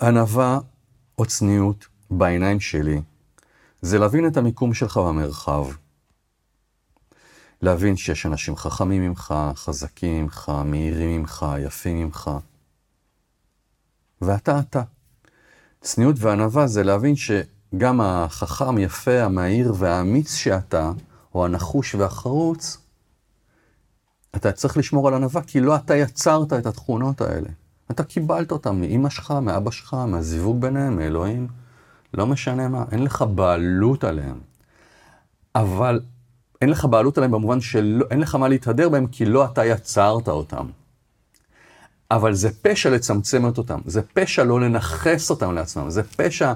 [0.00, 0.58] ענווה
[1.18, 3.02] או צניעות בעיניים שלי,
[3.82, 5.66] זה להבין את המיקום שלך במרחב.
[7.62, 12.30] להבין שיש אנשים חכמים ממך, חזקים ממך, מהירים ממך, יפים ממך.
[14.20, 14.82] ואתה אתה.
[15.80, 20.92] צניעות וענווה זה להבין שגם החכם, יפה, המהיר והאמיץ שאתה,
[21.34, 22.78] או הנחוש והחרוץ,
[24.36, 27.48] אתה צריך לשמור על ענווה, כי לא אתה יצרת את התכונות האלה.
[27.90, 31.48] אתה קיבלת אותם מאמא שלך, מאבא שלך, מהזיווג ביניהם, מאלוהים.
[32.14, 34.40] לא משנה מה, אין לך בעלות עליהם.
[35.54, 36.00] אבל
[36.60, 40.66] אין לך בעלות עליהם במובן שאין לך מה להתהדר בהם, כי לא אתה יצרת אותם.
[42.10, 46.52] אבל זה פשע לצמצם את אותם, זה פשע לא לנכס אותם לעצמם, זה פשע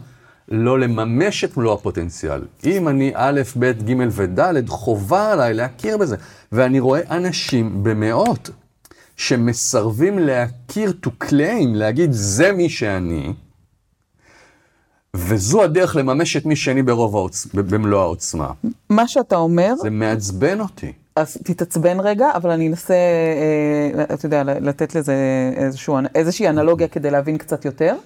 [0.49, 2.43] לא לממש את מלוא הפוטנציאל.
[2.65, 6.17] אם אני א', ב', ג' וד', חובה עליי להכיר בזה.
[6.53, 8.51] ואני רואה אנשים במאות
[9.17, 13.33] שמסרבים להכיר to claim, להגיד זה מי שאני,
[15.17, 17.47] וזו הדרך לממש את מי שאני ברוב העוצ...
[17.55, 18.51] במלוא העוצמה.
[18.91, 19.75] מה שאתה אומר...
[19.83, 20.93] זה מעצבן אותי.
[21.17, 25.15] אז תתעצבן רגע, אבל אני אנסה, אה, אתה יודע, לתת לזה
[25.57, 27.97] איזשהו, איזושהי אנלוגיה כדי להבין קצת יותר.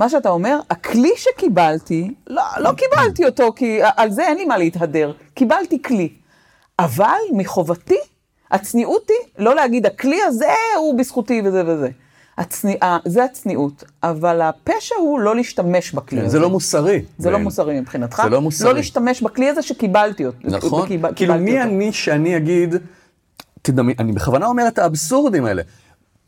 [0.00, 4.58] מה שאתה אומר, הכלי שקיבלתי, לא, לא קיבלתי אותו, כי על זה אין לי מה
[4.58, 5.12] להתהדר.
[5.34, 6.08] קיבלתי כלי.
[6.78, 7.98] אבל מחובתי,
[8.50, 10.46] הצניעות היא לא להגיד, הכלי הזה
[10.78, 11.88] הוא בזכותי וזה וזה.
[12.38, 16.32] הצניע, זה הצניעות, אבל הפשע הוא לא להשתמש בכלי כן, הזה.
[16.32, 17.02] זה לא מוסרי.
[17.18, 18.20] זה לא מוסרי מבחינתך.
[18.24, 18.68] זה לא מוסרי.
[18.68, 20.38] לא להשתמש בכלי הזה שקיבלתי אותו.
[20.44, 20.82] נכון.
[20.82, 21.62] וקיב- כאילו מי אותו.
[21.62, 22.74] אני שאני אגיד,
[23.62, 25.62] תדמי, אני בכוונה אומר את האבסורדים האלה.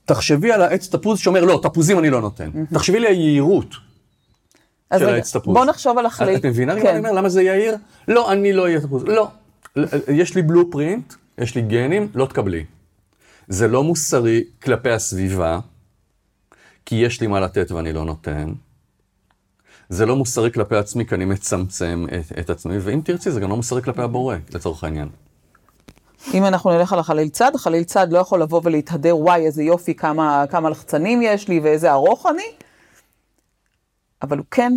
[0.04, 2.50] תחשבי על העץ תפוז שאומר, לא, תפוזים אני לא נותן.
[2.74, 3.74] תחשבי לי היהירות
[4.98, 5.54] של העץ תפוז.
[5.54, 6.40] בוא נחשוב על החליט.
[6.40, 6.86] את מבינה מה כן.
[6.86, 7.12] אני אומר?
[7.12, 7.76] למה זה יהיר?
[8.08, 9.04] לא, אני לא אהיה תפוז.
[9.04, 9.28] לא.
[10.08, 12.64] יש לי בלופרינט, יש לי גנים, לא תקבלי.
[13.48, 15.60] זה לא מוסרי כלפי הסביבה,
[16.86, 18.52] כי יש לי מה לתת ואני לא נותן.
[19.88, 23.50] זה לא מוסרי כלפי עצמי, כי אני מצמצם את, את עצמי, ואם תרצי, זה גם
[23.50, 25.08] לא מוסרי כלפי הבורא, לצורך העניין.
[26.34, 29.94] אם אנחנו נלך על החליל צד, החליל צד לא יכול לבוא ולהתהדר, וואי, איזה יופי,
[29.94, 32.42] כמה, כמה לחצנים יש לי ואיזה ארוך אני,
[34.22, 34.72] אבל הוא כן,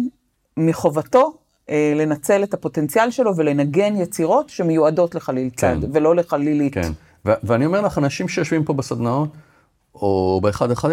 [0.57, 1.37] מחובתו,
[1.69, 5.89] אה, לנצל את הפוטנציאל שלו ולנגן יצירות שמיועדות לחליל צד, כן.
[5.93, 6.73] ולא לחלילית.
[6.73, 6.91] כן,
[7.25, 9.29] ו- ואני אומר לך, אנשים שיושבים פה בסדנאות,
[9.95, 10.89] או באחד אחד,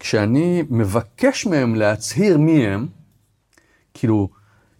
[0.00, 2.86] כשאני מבקש מהם להצהיר מי הם,
[3.94, 4.28] כאילו,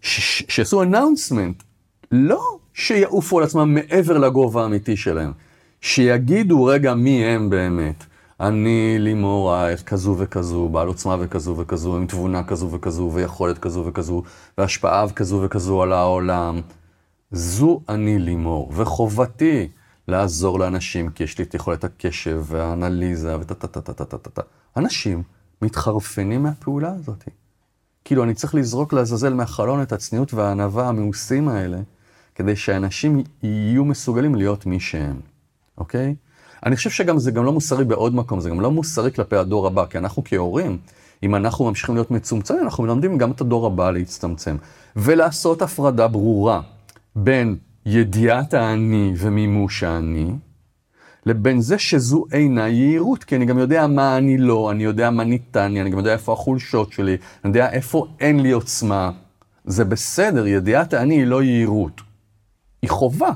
[0.01, 1.63] שיעשו אנאונסמנט,
[2.11, 5.33] לא שיעופו על עצמם מעבר לגובה האמיתי שלהם,
[5.81, 8.05] שיגידו רגע מי הם באמת.
[8.41, 13.85] אני לימור רייך, כזו וכזו, בעל עוצמה וכזו וכזו, עם תבונה כזו וכזו, ויכולת כזו
[13.87, 14.23] וכזו,
[14.59, 16.61] והשפעה כזו וכזו על העולם.
[17.31, 19.69] זו אני לימור, וחובתי
[20.09, 24.31] לעזור לאנשים, כי יש לי את יכולת הקשב והאנליזה וטה טה טה טה טה טה
[24.31, 24.43] טה.
[24.77, 25.23] אנשים
[25.63, 27.25] מתחרפנים מהפעולה הזאת.
[28.05, 31.79] כאילו, אני צריך לזרוק לעזאזל מהחלון את הצניעות והענווה המאוסים האלה,
[32.37, 35.21] כדי שאנשים יהיו מסוגלים להיות מי שהם,
[35.79, 36.15] אוקיי?
[36.67, 39.67] אני חושב שגם זה גם לא מוסרי בעוד מקום, זה גם לא מוסרי כלפי הדור
[39.67, 40.79] הבא, כי אנחנו כהורים,
[41.23, 44.57] אם אנחנו ממשיכים להיות מצומצמים, אנחנו מלמדים גם את הדור הבא להצטמצם.
[44.97, 46.61] ולעשות הפרדה ברורה
[47.17, 50.33] בין ידיעת האני ומימוש האני,
[51.27, 55.25] לבין זה שזו אינה יהירות, כי אני גם יודע מה אני לא, אני יודע מה
[55.25, 59.11] ניתן לי, אני גם יודע איפה החולשות שלי, אני יודע איפה אין לי עוצמה.
[59.65, 62.06] זה בסדר, ידיעת האני היא לא יהירות.
[62.87, 63.31] היא חובה.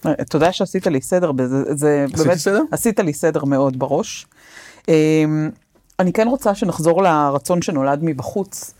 [0.00, 2.62] אתה יודע שעשית לי סדר בזה, זה באמת, סדר?
[2.72, 4.26] עשית לי סדר מאוד בראש.
[4.88, 5.50] אמ,
[5.98, 8.74] אני כן רוצה שנחזור לרצון שנולד מבחוץ,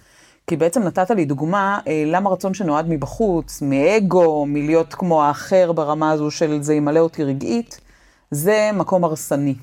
[0.46, 6.11] כי בעצם נתת לי דוגמה אה, למה רצון שנולד מבחוץ, מאגו, מלהיות כמו האחר ברמה
[6.11, 7.80] הזו של זה ימלא אותי רגעית,
[8.30, 9.54] זה מקום הרסני.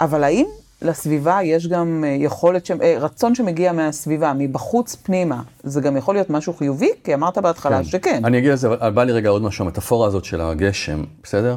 [0.00, 0.46] אבל האם
[0.82, 2.70] לסביבה יש גם אה, יכולת, ש...
[2.70, 6.90] אה, רצון שמגיע מהסביבה, מבחוץ פנימה, זה גם יכול להיות משהו חיובי?
[7.04, 8.24] כי אמרת בהתחלה שכן.
[8.24, 11.56] אני אגיד לזה, אבל בא לי רגע עוד משהו, המטאפורה הזאת של הגשם, בסדר?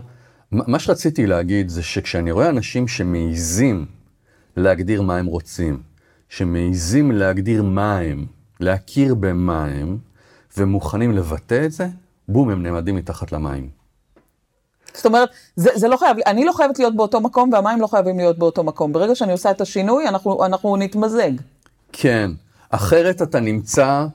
[0.52, 3.86] מה שרציתי להגיד זה שכשאני רואה אנשים שמעיזים
[4.58, 5.80] להגדיר מה הם רוצים,
[6.30, 8.26] שמעיזים להגדיר מה הם,
[8.60, 9.98] להכיר במה הם,
[10.58, 11.88] ומוכנים לבטא את זה,
[12.28, 13.83] בום, הם נעמדים מתחת למים.
[14.94, 18.18] זאת אומרת, זה, זה לא חייב, אני לא חייבת להיות באותו מקום והמים לא חייבים
[18.18, 18.94] להיות באותו מקום.
[18.94, 21.32] ברגע שאני עושה את השינוי, אנחנו, אנחנו נתמזג.
[21.92, 22.32] כן,
[22.70, 24.06] אחרת אתה נמצא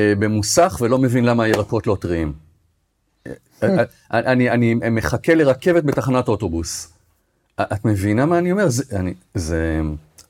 [0.00, 2.32] אה, במוסך ולא מבין למה הירקות לא טריים.
[4.12, 6.92] אני, אני מחכה לרכבת בתחנת אוטובוס.
[7.60, 8.68] את מבינה מה אני אומר?
[8.68, 9.80] זה, אני, זה,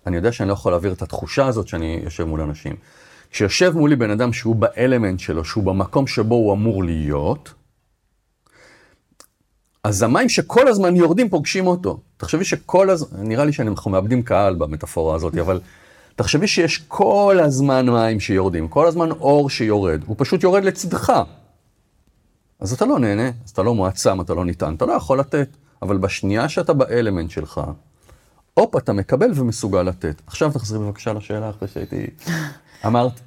[0.06, 2.76] אני יודע שאני לא יכול להעביר את התחושה הזאת שאני יושב מול אנשים.
[3.30, 7.52] כשיושב מולי בן אדם שהוא באלמנט שלו, שהוא במקום שבו הוא אמור להיות,
[9.84, 12.00] אז המים שכל הזמן יורדים פוגשים אותו.
[12.16, 15.60] תחשבי שכל הזמן, נראה לי שאנחנו מאבדים קהל במטאפורה הזאת, אבל
[16.16, 21.12] תחשבי שיש כל הזמן מים שיורדים, כל הזמן אור שיורד, הוא פשוט יורד לצדך.
[22.60, 25.48] אז אתה לא נהנה, אז אתה לא מועצם, אתה לא ניתן, אתה לא יכול לתת.
[25.82, 27.60] אבל בשנייה שאתה באלמנט שלך,
[28.54, 30.22] הופ, אתה מקבל ומסוגל לתת.
[30.26, 32.06] עכשיו תחזרי בבקשה לשאלה אחרי שהייתי...
[32.86, 33.20] אמרת.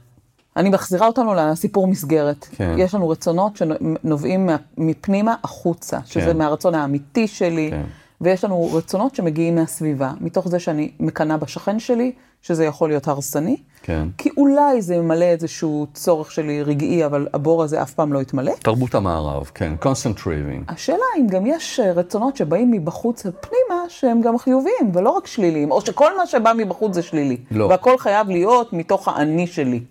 [0.57, 2.47] אני מחזירה אותנו לסיפור מסגרת.
[2.51, 2.75] כן.
[2.77, 6.37] יש לנו רצונות שנובעים מפנימה החוצה, שזה כן.
[6.37, 7.83] מהרצון האמיתי שלי, כן.
[8.21, 13.57] ויש לנו רצונות שמגיעים מהסביבה, מתוך זה שאני מקנאה בשכן שלי, שזה יכול להיות הרסני,
[13.83, 14.07] כן.
[14.17, 18.51] כי אולי זה ממלא איזשהו צורך שלי רגעי, אבל הבור הזה אף פעם לא יתמלא.
[18.63, 20.73] תרבות המערב, כן, constant craving.
[20.73, 25.71] השאלה אם גם יש אה, רצונות שבאים מבחוץ פנימה, שהם גם חיוביים, ולא רק שליליים,
[25.71, 27.37] או שכל מה שבא מבחוץ זה שלילי.
[27.51, 27.65] לא.
[27.65, 29.81] והכל חייב להיות מתוך האני שלי.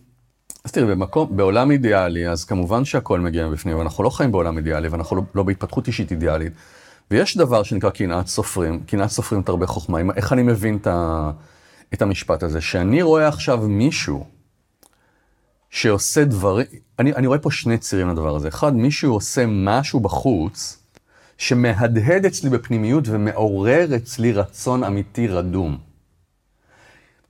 [0.67, 4.89] אז תראי, במקום, בעולם אידיאלי, אז כמובן שהכל מגיע מבפנים, ואנחנו לא חיים בעולם אידיאלי,
[4.89, 6.53] ואנחנו לא, לא בהתפתחות אישית אידיאלית.
[7.11, 10.01] ויש דבר שנקרא קנאת סופרים, קנאת סופרים תרבה חוכמה.
[10.01, 11.31] אם- איך אני מבין את, ה,
[11.95, 12.61] את המשפט הזה?
[12.61, 14.27] שאני רואה עכשיו מישהו
[15.71, 16.67] שעושה דברים,
[16.99, 18.49] אני, אני רואה פה שני צירים לדבר הזה.
[18.49, 20.79] אחד, מישהו עושה משהו בחוץ,
[21.39, 25.79] שמהדהד אצלי בפנימיות ומעורר אצלי רצון אמיתי רדום.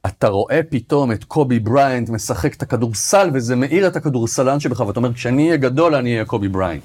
[0.06, 5.00] אתה רואה פתאום את קובי בריינט משחק את הכדורסל, וזה מאיר את הכדורסלן שבך, ואתה
[5.00, 6.82] אומר, כשאני אהיה גדול, אני אהיה קובי בריינט.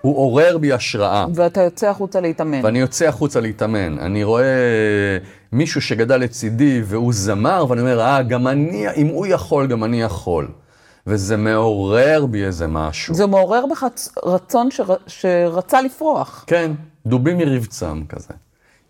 [0.00, 1.26] הוא עורר בי השראה.
[1.34, 2.64] ואתה יוצא החוצה להתאמן.
[2.64, 3.98] ואני יוצא החוצה להתאמן.
[3.98, 4.44] אני רואה
[5.52, 10.02] מישהו שגדל לצידי והוא זמר, ואני אומר, אה, גם אני, אם הוא יכול, גם אני
[10.02, 10.48] יכול.
[11.06, 13.14] וזה מעורר בי איזה משהו.
[13.14, 13.86] זה מעורר בך
[14.24, 14.94] רצון שר...
[15.06, 16.44] שרצה לפרוח.
[16.46, 16.72] כן,
[17.06, 18.34] דובים מרבצם כזה.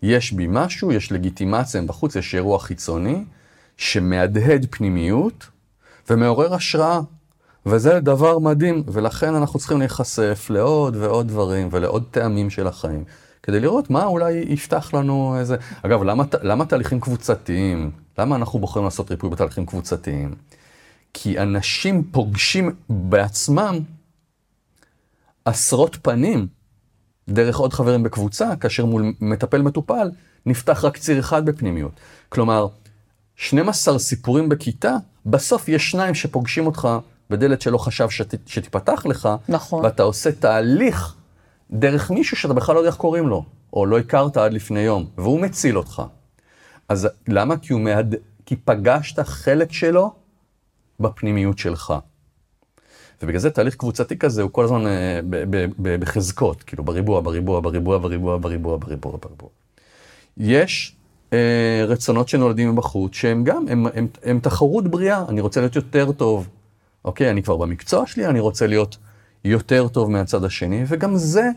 [0.01, 3.23] יש בי משהו, יש לגיטימציה בחוץ, יש אירוע חיצוני
[3.77, 5.47] שמהדהד פנימיות
[6.09, 6.99] ומעורר השראה.
[7.65, 13.03] וזה דבר מדהים, ולכן אנחנו צריכים להיחשף לעוד ועוד דברים ולעוד טעמים של החיים,
[13.43, 15.55] כדי לראות מה אולי יפתח לנו איזה...
[15.81, 17.91] אגב, למה, למה תהליכים קבוצתיים?
[18.17, 20.35] למה אנחנו בוחרים לעשות ריפוי בתהליכים קבוצתיים?
[21.13, 23.79] כי אנשים פוגשים בעצמם
[25.45, 26.47] עשרות פנים
[27.29, 30.11] דרך עוד חברים בקבוצה, כאשר מול מטפל מטופל
[30.45, 31.91] נפתח רק ציר אחד בפנימיות.
[32.29, 32.67] כלומר,
[33.37, 34.95] 12 סיפורים בכיתה,
[35.25, 36.87] בסוף יש שניים שפוגשים אותך
[37.29, 39.85] בדלת שלא חשב שת, שתיפתח לך, נכון.
[39.85, 41.15] ואתה עושה תהליך
[41.71, 45.05] דרך מישהו שאתה בכלל לא יודע איך קוראים לו, או לא הכרת עד לפני יום,
[45.17, 46.01] והוא מציל אותך.
[46.89, 47.57] אז למה?
[47.57, 48.15] כי הוא מהד...
[48.45, 50.11] כי פגשת חלק שלו
[50.99, 51.93] בפנימיות שלך.
[53.21, 57.21] ובגלל זה תהליך קבוצתי כזה הוא כל הזמן אה, ב- ב- ב- בחזקות, כאילו בריבוע,
[57.21, 59.49] בריבוע, בריבוע, בריבוע, בריבוע, בריבוע, בריבוע.
[60.37, 60.96] יש
[61.87, 66.47] רצונות שנולדים מבחוץ שהם גם, הם, הם, הם תחרות בריאה, אני רוצה להיות יותר טוב.
[67.05, 68.97] אוקיי, אני כבר במקצוע שלי, אני רוצה להיות
[69.45, 71.49] יותר טוב מהצד השני, וגם זה,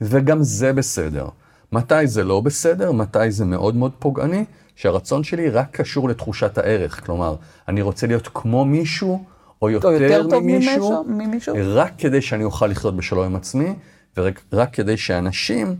[0.00, 1.28] וגם זה בסדר.
[1.72, 2.92] מתי זה לא בסדר?
[2.92, 4.44] מתי זה מאוד מאוד פוגעני?
[4.76, 7.04] שהרצון שלי רק קשור לתחושת הערך.
[7.06, 7.36] כלומר,
[7.68, 9.24] אני רוצה להיות כמו מישהו,
[9.62, 11.54] או יותר, או יותר טוב ממישהו, ממישהו- ממישהו?
[11.64, 13.74] רק כדי שאני אוכל לחיות בשלום עם עצמי,
[14.16, 15.76] ורק רק כדי שאנשים,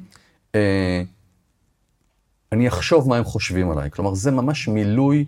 [0.55, 1.03] אה,
[2.55, 3.91] אני אחשוב מה הם חושבים עליי.
[3.91, 5.25] כלומר, זה ממש מילוי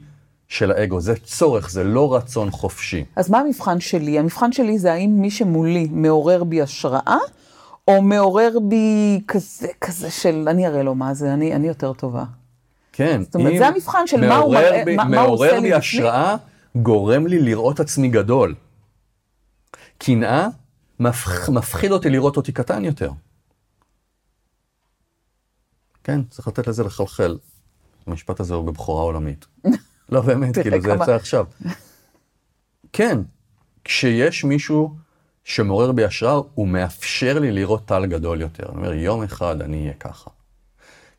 [0.48, 3.04] של האגו, זה צורך, זה לא רצון חופשי.
[3.16, 4.18] אז מה המבחן שלי?
[4.18, 7.16] המבחן שלי זה האם מי שמולי מעורר בי השראה,
[7.88, 12.24] או מעורר בי כזה, כזה של, אני אראה לו מה זה, אני, אני יותר טובה.
[12.92, 13.20] כן.
[13.22, 15.60] זאת אומרת, זה המבחן של מה הוא מעורר בי- מה- מה הוא עושה מעורר לי
[15.60, 15.78] בי בפנים.
[15.78, 16.36] השראה,
[16.76, 18.54] גורם לי לראות עצמי גדול.
[19.98, 20.48] קנאה
[21.00, 23.10] מפח- מפחיד אותי לראות אותי קטן יותר.
[26.06, 27.38] כן, צריך לתת לזה לחלחל.
[28.06, 29.46] המשפט הזה הוא בבחורה עולמית.
[30.12, 31.44] לא, באמת, כאילו, זה יצא עכשיו.
[32.92, 33.18] כן,
[33.84, 34.94] כשיש מישהו
[35.44, 38.68] שמעורר בי השראה, הוא מאפשר לי לראות טל גדול יותר.
[38.68, 40.30] אני אומר, יום אחד אני אהיה ככה.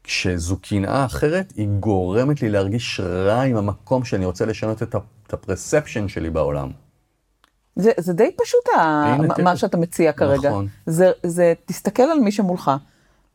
[0.03, 6.07] כשזו קנאה אחרת, היא גורמת לי להרגיש רע עם המקום שאני רוצה לשנות את הפרספשן
[6.07, 6.71] שלי בעולם.
[7.75, 9.41] זה, זה די פשוט ה-.
[9.43, 10.49] מה שאתה מציע כרגע.
[10.49, 10.67] נכון.
[10.85, 12.71] זה, זה, תסתכל על מי שמולך,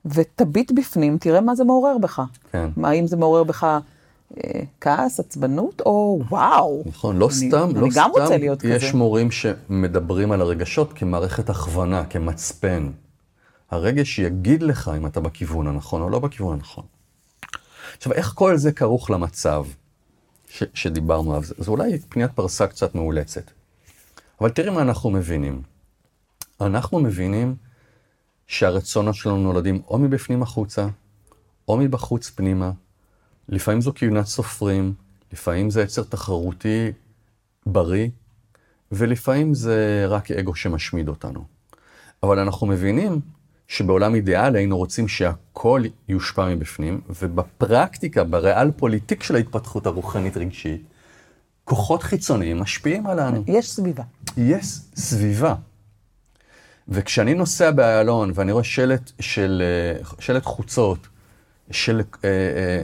[0.04, 2.22] ותביט בפנים, תראה מה זה מעורר בך.
[2.52, 2.70] כן.
[2.76, 3.80] מה, האם זה מעורר בך אה,
[4.80, 6.82] כעס, עצבנות, או וואו.
[6.86, 8.96] נכון, לא אני- סתם, אני לא גם רוצה סתם להיות יש כזה.
[8.98, 12.90] מורים שמדברים על הרגשות כמערכת הכוונה, כמצפן.
[13.70, 16.84] הרגש יגיד לך אם אתה בכיוון הנכון או לא בכיוון הנכון.
[17.96, 19.64] עכשיו, איך כל זה כרוך למצב
[20.48, 21.42] ש- שדיברנו עליו?
[21.58, 23.42] זה אולי פניית פרסה קצת מאולצת.
[24.40, 25.62] אבל תראי מה אנחנו מבינים.
[26.60, 27.54] אנחנו מבינים
[28.46, 30.86] שהרצונות שלנו נולדים או מבפנים החוצה,
[31.68, 32.70] או מבחוץ פנימה.
[33.48, 34.94] לפעמים זו קהילת סופרים,
[35.32, 36.92] לפעמים זה יצר תחרותי
[37.66, 38.08] בריא,
[38.92, 41.44] ולפעמים זה רק אגו שמשמיד אותנו.
[42.22, 43.20] אבל אנחנו מבינים
[43.68, 50.82] שבעולם אידיאלי היינו רוצים שהכל יושפע מבפנים, ובפרקטיקה, בריאל פוליטיק של ההתפתחות הרוחנית רגשית,
[51.64, 53.44] כוחות חיצוניים משפיעים עלינו.
[53.46, 54.02] יש סביבה.
[54.36, 54.66] יש
[54.96, 55.54] סביבה.
[56.88, 60.98] וכשאני נוסע באיילון ואני רואה שלט של, אה, שלט חוצות
[61.70, 62.30] של אה, אה,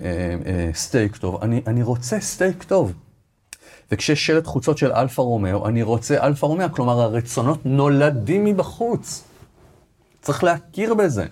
[0.05, 2.93] אה, אה, סטייק טוב, אני, אני רוצה סטייק טוב.
[3.93, 9.25] וכשיש שלט חוצות של אלפה רומאו, אני רוצה אלפה רומאו, כלומר הרצונות נולדים מבחוץ.
[10.21, 11.27] צריך להכיר בזה.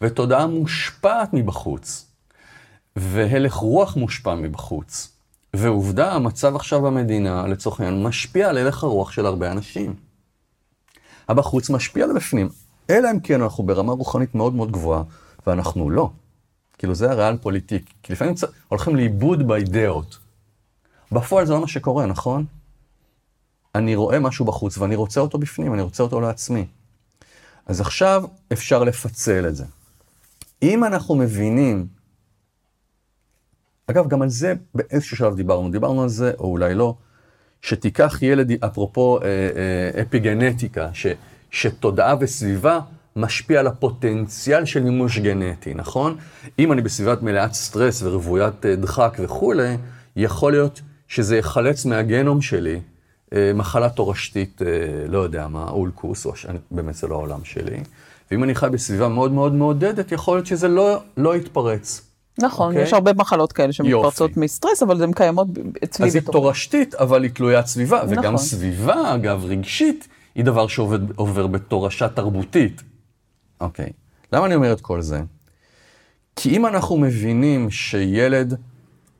[0.00, 2.06] ותודעה מושפעת מבחוץ.
[2.96, 5.12] והלך רוח מושפע מבחוץ.
[5.54, 10.07] ועובדה, המצב עכשיו במדינה, לצורך העניין, משפיע על הלך הרוח של הרבה אנשים.
[11.28, 12.48] הבחוץ משפיע על בפנים.
[12.90, 15.02] אלא אם כן אנחנו ברמה רוחנית מאוד מאוד גבוהה,
[15.46, 16.10] ואנחנו לא.
[16.78, 17.90] כאילו זה הריאל פוליטיק.
[18.02, 18.44] כי לפעמים צ...
[18.68, 20.18] הולכים לאיבוד באידאות.
[21.12, 22.44] בפועל זה לא מה שקורה, נכון?
[23.74, 26.66] אני רואה משהו בחוץ ואני רוצה אותו בפנים, אני רוצה אותו לעצמי.
[27.66, 29.64] אז עכשיו אפשר לפצל את זה.
[30.62, 31.86] אם אנחנו מבינים,
[33.86, 36.94] אגב, גם על זה באיזשהו שלב דיברנו, דיברנו על זה, או אולי לא,
[37.62, 41.06] שתיקח ילד, אפרופו אה, אה, אפיגנטיקה, ש,
[41.50, 42.80] שתודעה וסביבה
[43.16, 46.16] משפיע על הפוטנציאל של מימוש גנטי, נכון?
[46.58, 49.76] אם אני בסביבת מלאת סטרס ורוויית אה, דחק וכולי,
[50.16, 52.80] יכול להיות שזה יחלץ מהגנום שלי
[53.54, 54.62] מחלה תורשתית,
[55.08, 56.32] לא יודע מה, אולקוס, או
[56.70, 57.76] באמת זה לא העולם שלי.
[58.30, 62.07] ואם אני חי בסביבה מאוד מאוד מעודדת, יכול להיות שזה לא, לא יתפרץ.
[62.38, 62.82] נכון, אוקיי?
[62.82, 64.36] יש הרבה מחלות כאלה שמתפרצות.
[64.36, 65.48] מסטרס, אבל הן קיימות
[65.84, 66.32] אצלי אז היא בתוך.
[66.32, 68.02] תורשתית, אבל היא תלוית סביבה.
[68.04, 68.18] נכון.
[68.18, 72.82] וגם סביבה, אגב, רגשית, היא דבר שעובר בתורשה תרבותית.
[73.60, 73.90] אוקיי.
[74.32, 75.20] למה אני אומר את כל זה?
[76.36, 78.54] כי אם אנחנו מבינים שילד,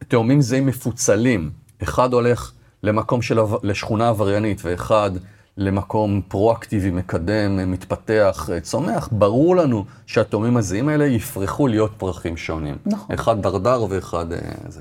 [0.09, 1.51] תאומים זהים מפוצלים,
[1.83, 2.53] אחד הולך
[2.83, 5.11] למקום של, לשכונה עבריינית ואחד
[5.59, 12.77] למקום פרואקטיבי, מקדם, מתפתח, צומח, ברור לנו שהתאומים הזהים האלה יפרחו להיות פרחים שונים.
[12.87, 13.15] נכון.
[13.15, 14.39] אחד דרדר ואחד אה,
[14.69, 14.81] זה.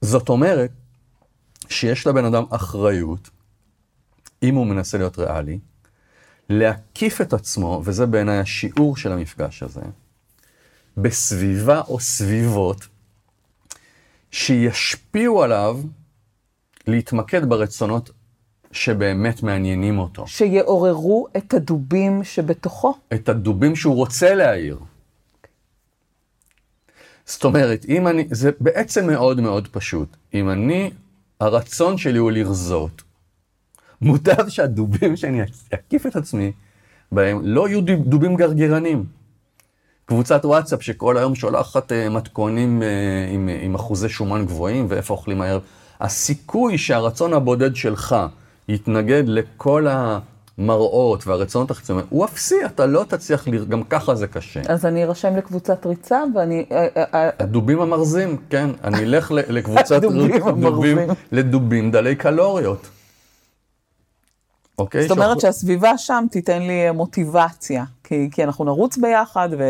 [0.00, 0.70] זאת אומרת
[1.68, 3.30] שיש לבן אדם אחריות,
[4.42, 5.58] אם הוא מנסה להיות ריאלי,
[6.48, 9.82] להקיף את עצמו, וזה בעיניי השיעור של המפגש הזה,
[10.96, 12.86] בסביבה או סביבות
[14.30, 15.80] שישפיעו עליו
[16.86, 18.10] להתמקד ברצונות
[18.72, 20.26] שבאמת מעניינים אותו.
[20.26, 22.94] שיעוררו את הדובים שבתוכו.
[23.14, 24.78] את הדובים שהוא רוצה להעיר.
[27.26, 30.16] זאת אומרת, אם אני, זה בעצם מאוד מאוד פשוט.
[30.34, 30.90] אם אני,
[31.40, 33.02] הרצון שלי הוא לרזות,
[34.00, 35.40] מוטב שהדובים שאני
[35.74, 36.52] אקיף את עצמי
[37.12, 39.04] בהם לא יהיו דוב- דובים גרגרנים.
[40.04, 42.88] קבוצת וואטסאפ שכל היום שולחת אה, מתכונים אה,
[43.32, 45.58] עם, עם אחוזי שומן גבוהים ואיפה אוכלים מהר.
[46.00, 48.16] הסיכוי שהרצון הבודד שלך
[48.68, 49.86] יתנגד לכל
[50.58, 53.64] המראות והרצונות החיצוניים הוא אפסי, אתה לא תצליח, ל...
[53.64, 54.60] גם ככה זה קשה.
[54.68, 56.64] אז אני ארשם לקבוצת ריצה, ואני...
[56.72, 60.98] אה, אה, אה, הדובים המרזים, כן, אני אלך לקבוצת הדובים ר- דובים.
[61.32, 62.88] לדובים דלי קלוריות.
[64.78, 65.02] אוקיי?
[65.02, 69.64] זאת אומרת שאנחנו- שהסביבה שם תיתן לי מוטיבציה, כי, כי אנחנו נרוץ ביחד, ו,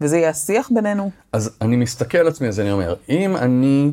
[0.00, 1.10] וזה יהיה השיח בינינו.
[1.32, 3.90] אז אני מסתכל על עצמי, אז אני אומר, אם אני,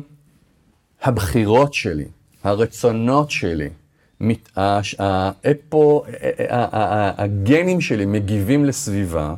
[1.02, 2.04] הבחירות שלי,
[2.44, 3.68] הרצונות שלי,
[4.98, 6.04] האפו,
[7.18, 9.34] הגנים שלי מגיבים לסביבה,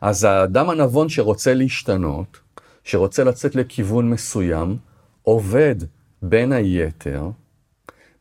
[0.00, 2.38] אז האדם הנבון שרוצה להשתנות,
[2.84, 4.76] שרוצה לצאת לכיוון מסוים,
[5.22, 5.74] עובד
[6.22, 7.30] בין היתר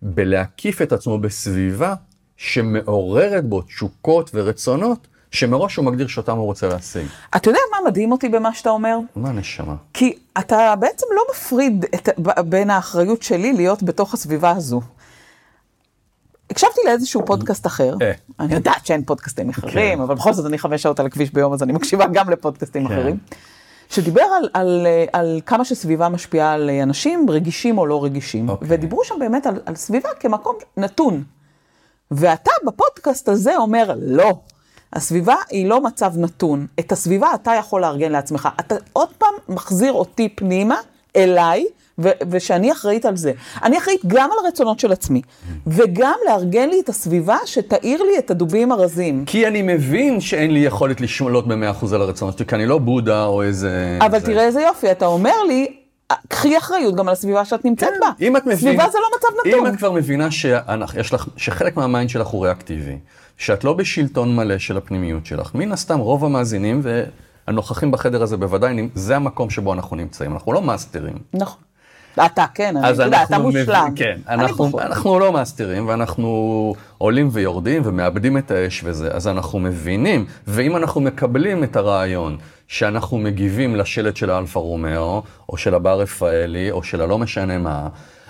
[0.01, 1.93] בלהקיף את עצמו בסביבה
[2.37, 7.07] שמעוררת בו תשוקות ורצונות, שמראש הוא מגדיר שאותם הוא רוצה להשיג.
[7.35, 8.97] אתה יודע מה מדהים אותי במה שאתה אומר?
[9.15, 9.75] מה נשמה?
[9.93, 12.09] כי אתה בעצם לא מפריד את,
[12.45, 14.81] בין האחריות שלי להיות בתוך הסביבה הזו.
[16.49, 18.11] הקשבתי לאיזשהו פודקאסט אחר, אה.
[18.39, 20.03] אני יודעת שאין פודקאסטים אחרים, כן.
[20.03, 22.93] אבל בכל זאת אני חמש שעות על הכביש ביום, אז אני מקשיבה גם לפודקאסטים כן.
[22.93, 23.17] אחרים,
[23.89, 28.49] שדיבר על, על, אה, על כמה שסביבה משפיעה על אה, אנשים, רגישים או לא רגישים,
[28.49, 28.67] אוקיי.
[28.71, 31.23] ודיברו שם באמת על, על סביבה כמקום נתון.
[32.11, 34.33] ואתה בפודקאסט הזה אומר, לא,
[34.93, 36.67] הסביבה היא לא מצב נתון.
[36.79, 38.49] את הסביבה אתה יכול לארגן לעצמך.
[38.59, 40.75] אתה עוד פעם מחזיר אותי פנימה,
[41.15, 41.65] אליי,
[41.99, 43.31] ו- ושאני אחראית על זה.
[43.63, 45.21] אני אחראית גם על הרצונות של עצמי,
[45.67, 49.23] וגם לארגן לי את הסביבה שתאיר לי את הדובים הרזים.
[49.25, 53.25] כי אני מבין שאין לי יכולת לשלוט ב-100% על הרצונות שלי, כי אני לא בודה
[53.25, 53.97] או איזה...
[54.01, 54.25] אבל זה.
[54.25, 55.67] תראה איזה יופי, אתה אומר לי,
[56.27, 58.07] קחי אחריות גם על הסביבה שאת נמצאת בה.
[58.19, 59.67] כן, אם את מבינה, סביבה זה לא מצב נתון.
[59.67, 62.97] אם את כבר מבינה שאנחנו- לך, שחלק מה mind שלך הוא ריאקטיבי,
[63.37, 66.81] שאת לא בשלטון מלא של הפנימיות שלך, מן הסתם רוב המאזינים
[67.47, 71.15] והנוכחים בחדר הזה בוודאי, זה המקום שבו אנחנו נמצאים, אנחנו לא מאסטרים.
[71.33, 71.61] נכון.
[72.25, 73.93] אתה כן, אני, אתה יודע, אתה מושלם.
[73.95, 74.79] כן, אנחנו.
[74.79, 81.01] אנחנו לא מאסטרים ואנחנו עולים ויורדים ומאבדים את האש וזה, אז אנחנו מבינים, ואם אנחנו
[81.01, 82.37] מקבלים את הרעיון
[82.67, 87.87] שאנחנו מגיבים לשלט של האלפה רומאו, או של הבר רפאלי, או של הלא משנה מה,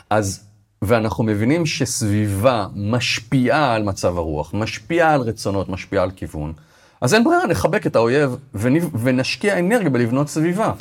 [0.10, 0.44] אז,
[0.82, 6.54] ואנחנו מבינים שסביבה משפיעה על מצב הרוח, משפיעה על רצונות, משפיעה על כיוון,
[7.02, 10.72] אז אין ברירה, נחבק את האויב ונ- ונשקיע אנרגיה בלבנות סביבה.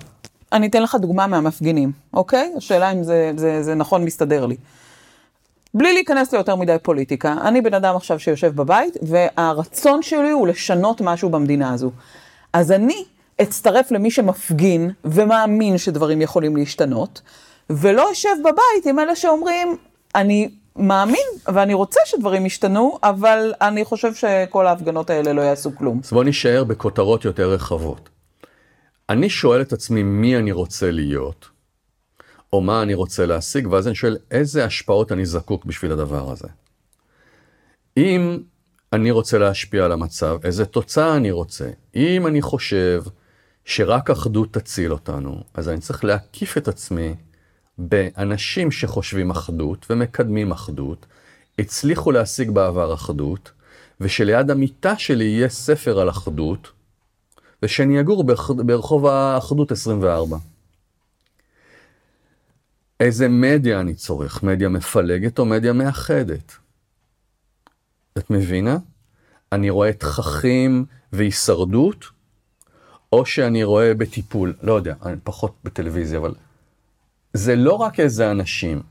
[0.54, 2.52] אני אתן לך דוגמה מהמפגינים, אוקיי?
[2.56, 4.56] השאלה אם זה, זה, זה נכון מסתדר לי.
[5.74, 11.00] בלי להיכנס ליותר מדי פוליטיקה, אני בן אדם עכשיו שיושב בבית, והרצון שלי הוא לשנות
[11.00, 11.90] משהו במדינה הזו.
[12.52, 13.04] אז אני
[13.42, 17.20] אצטרף למי שמפגין ומאמין שדברים יכולים להשתנות,
[17.70, 19.76] ולא אשב בבית עם אלה שאומרים,
[20.14, 26.00] אני מאמין ואני רוצה שדברים ישתנו, אבל אני חושב שכל ההפגנות האלה לא יעשו כלום.
[26.04, 28.08] אז בוא נישאר בכותרות יותר רחבות.
[29.08, 31.48] אני שואל את עצמי מי אני רוצה להיות,
[32.52, 36.48] או מה אני רוצה להשיג, ואז אני שואל איזה השפעות אני זקוק בשביל הדבר הזה.
[37.96, 38.38] אם
[38.92, 41.70] אני רוצה להשפיע על המצב, איזה תוצאה אני רוצה.
[41.96, 43.02] אם אני חושב
[43.64, 47.14] שרק אחדות תציל אותנו, אז אני צריך להקיף את עצמי
[47.78, 51.06] באנשים שחושבים אחדות ומקדמים אחדות,
[51.58, 53.52] הצליחו להשיג בעבר אחדות,
[54.00, 56.72] ושליד המיטה שלי יהיה ספר על אחדות,
[57.64, 60.36] ושאני אגור ברח- ברחוב האחדות 24.
[63.00, 64.42] איזה מדיה אני צורך?
[64.42, 66.52] מדיה מפלגת או מדיה מאחדת?
[68.18, 68.76] את מבינה?
[69.52, 72.04] אני רואה תככים והישרדות,
[73.12, 76.34] או שאני רואה בטיפול, לא יודע, אני פחות בטלוויזיה, אבל
[77.32, 78.82] זה לא רק איזה אנשים,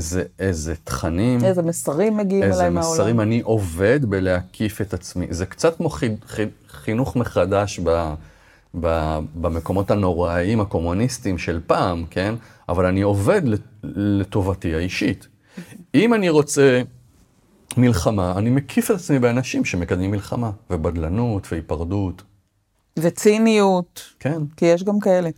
[0.00, 2.92] זה איזה תכנים, איזה מסרים מגיעים איזה אליי מהעולם.
[2.92, 5.26] מסרים אני עובד בלהקיף את עצמי.
[5.30, 8.14] זה קצת כמו חי, חי, חינוך מחדש ב,
[8.80, 12.34] ב, במקומות הנוראיים הקומוניסטיים של פעם, כן?
[12.68, 15.28] אבל אני עובד לט- לטובתי האישית.
[15.94, 16.82] אם אני רוצה
[17.76, 22.22] מלחמה, אני מקיף את עצמי באנשים שמקדמים מלחמה, ובדלנות, והיפרדות,
[22.98, 24.38] וציניות, כן.
[24.56, 25.28] כי יש גם כאלה.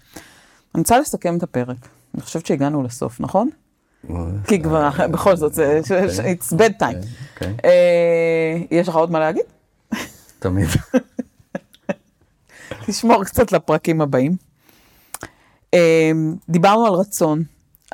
[0.75, 1.77] אני רוצה לסכם את הפרק.
[2.15, 3.51] אני חושבת שהגענו לסוף, נכון?
[4.47, 5.81] כי כבר, בכל זאת, זה,
[6.41, 7.07] it's bed time.
[7.35, 9.45] אוקיי, אה, יש לך עוד מה להגיד?
[10.39, 10.69] תמיד.
[12.87, 14.33] תשמור קצת לפרקים הבאים.
[15.75, 16.11] אה,
[16.49, 17.43] דיברנו על רצון,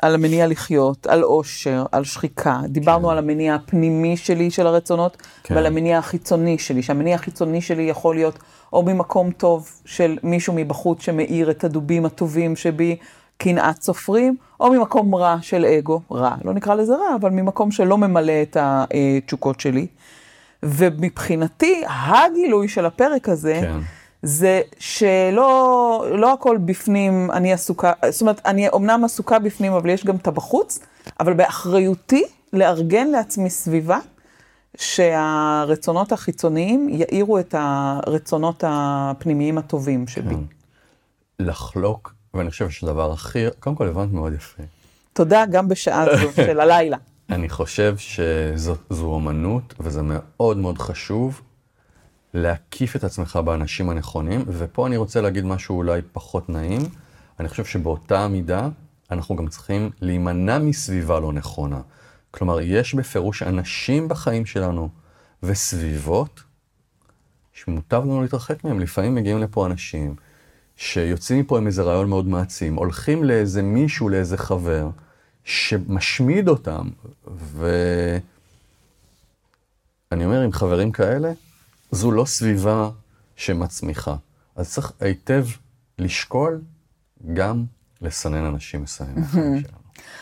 [0.01, 2.61] על המניע לחיות, על אושר, על שחיקה.
[2.65, 5.55] דיברנו על המניע הפנימי שלי של הרצונות, כן.
[5.55, 8.39] ועל המניע החיצוני שלי, שהמניע החיצוני שלי יכול להיות
[8.73, 12.95] או ממקום טוב של מישהו מבחוץ שמאיר את הדובים הטובים שבי,
[13.37, 17.97] קנאת סופרים, או ממקום רע של אגו, רע, לא נקרא לזה רע, אבל ממקום שלא
[17.97, 19.87] ממלא את התשוקות שלי.
[20.63, 23.79] ומבחינתי, הגילוי של הפרק הזה, כן.
[24.21, 30.05] זה שלא לא הכל בפנים, אני עסוקה, זאת אומרת, אני אומנם עסוקה בפנים, אבל יש
[30.05, 30.79] גם את הבחוץ,
[31.19, 32.23] אבל באחריותי
[32.53, 33.99] לארגן לעצמי סביבה
[34.77, 40.35] שהרצונות החיצוניים יאירו את הרצונות הפנימיים הטובים שבי.
[40.35, 40.41] כן.
[41.39, 44.63] לחלוק, ואני חושב שהדבר הכי, קודם כל הבנת מאוד יפה.
[45.13, 46.97] תודה גם בשעה זו של הלילה.
[47.29, 48.75] אני חושב שזו
[49.05, 51.41] אומנות, וזה מאוד מאוד חשוב
[52.33, 56.81] להקיף את עצמך באנשים הנכונים, ופה אני רוצה להגיד משהו אולי פחות נעים.
[57.39, 58.69] אני חושב שבאותה מידה,
[59.11, 61.81] אנחנו גם צריכים להימנע מסביבה לא נכונה.
[62.31, 64.89] כלומר, יש בפירוש אנשים בחיים שלנו
[65.43, 66.43] וסביבות
[67.53, 68.79] שמוטב לנו להתרחק מהם.
[68.79, 70.15] לפעמים מגיעים לפה אנשים
[70.77, 74.89] שיוצאים מפה עם איזה רעיון מאוד מעצים, הולכים לאיזה מישהו, לאיזה חבר,
[75.43, 76.87] שמשמיד אותם,
[77.27, 78.21] ואני
[80.25, 81.31] אומר, עם חברים כאלה,
[81.91, 82.89] זו לא סביבה
[83.35, 84.15] שמצמיחה.
[84.55, 85.45] אז צריך היטב
[85.99, 86.61] לשקול
[87.33, 87.63] גם
[88.01, 89.61] לסנן אנשים מסוימים שלנו.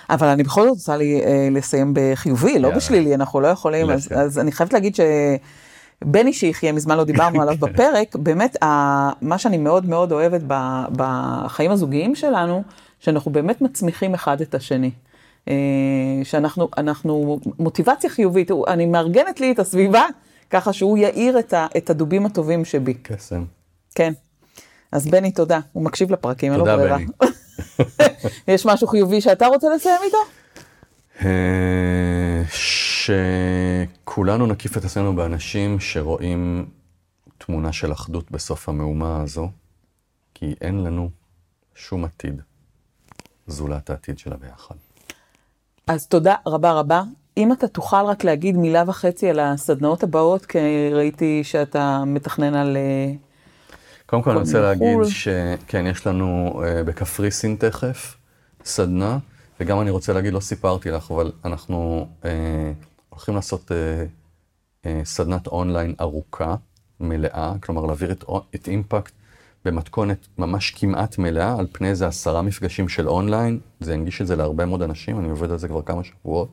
[0.09, 2.75] אבל אני בכל זאת רוצה לי, אה, לסיים בחיובי, לא.
[2.75, 4.15] בשלילי, אנחנו לא יכולים, אז, לפי.
[4.15, 4.95] אז אני חייבת להגיד
[6.03, 8.67] שבני שיחיה, מזמן לא דיברנו עליו בפרק, באמת, ה,
[9.21, 10.53] מה שאני מאוד מאוד אוהבת ב,
[10.91, 12.63] בחיים הזוגיים שלנו,
[12.99, 14.91] שאנחנו באמת מצמיחים אחד את השני.
[15.49, 15.53] אה,
[16.23, 20.03] שאנחנו, אנחנו, מוטיבציה חיובית, אני מארגנת לי את הסביבה,
[20.49, 22.93] ככה שהוא יאיר את, ה, את הדובים הטובים שבי.
[22.93, 23.43] קסם.
[23.95, 24.13] כן.
[24.91, 25.59] אז בני, תודה.
[25.73, 26.97] הוא מקשיב לפרקים, אין לו תודה, ברירה.
[26.97, 27.07] בני.
[28.53, 30.17] יש משהו חיובי שאתה רוצה לסיים איתו?
[32.51, 36.65] שכולנו נקיף את עצמנו באנשים שרואים
[37.37, 39.49] תמונה של אחדות בסוף המהומה הזו,
[40.33, 41.09] כי אין לנו
[41.75, 42.41] שום עתיד
[43.47, 44.75] זולת העתיד של הביחד.
[45.87, 47.03] אז תודה רבה רבה.
[47.37, 50.57] אם אתה תוכל רק להגיד מילה וחצי על הסדנאות הבאות, כי
[50.93, 52.77] ראיתי שאתה מתכנן על...
[52.77, 53.13] אה,
[54.05, 54.91] קודם כל אני רוצה מחו"ל.
[54.91, 58.17] להגיד שכן, יש לנו אה, בקפריסין תכף
[58.65, 59.17] סדנה,
[59.59, 62.71] וגם אני רוצה להגיד, לא סיפרתי לך, אבל אנחנו אה,
[63.09, 64.05] הולכים לעשות אה,
[64.85, 66.55] אה, סדנת אונליין ארוכה,
[66.99, 68.23] מלאה, כלומר להעביר את,
[68.55, 69.13] את אימפקט
[69.65, 74.35] במתכונת ממש כמעט מלאה, על פני איזה עשרה מפגשים של אונליין, זה ינגיש את זה
[74.35, 76.49] להרבה מאוד אנשים, אני עובד על זה כבר כמה שבועות,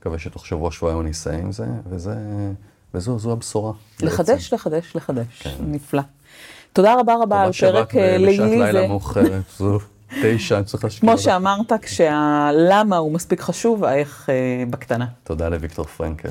[0.00, 2.14] מקווה שתוך שבוע, שבועיים אני אסיים עם זה, וזה,
[2.94, 3.72] וזו זו הבשורה.
[4.02, 4.54] לחדש, בעצם.
[4.54, 5.46] לחדש, לחדש.
[5.60, 6.02] נפלא.
[6.72, 8.58] תודה רבה רבה על תודה שבאת פרק אה, בשעת לילי.
[8.58, 9.78] לילה זה- מאוחרת, זו
[10.22, 11.08] תשע, אני צריך להשקיע.
[11.08, 11.18] כמו.
[11.18, 15.06] שאמרת, כשהלמה הוא מספיק חשוב, האיך אה, בקטנה.
[15.24, 16.28] תודה לוויקטור פרנקל.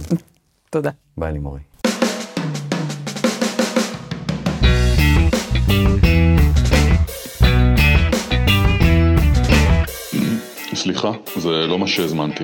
[0.70, 0.90] תודה.
[1.18, 1.60] ביי לימורי.
[10.76, 12.44] סליחה, זה לא מה שהזמנתי.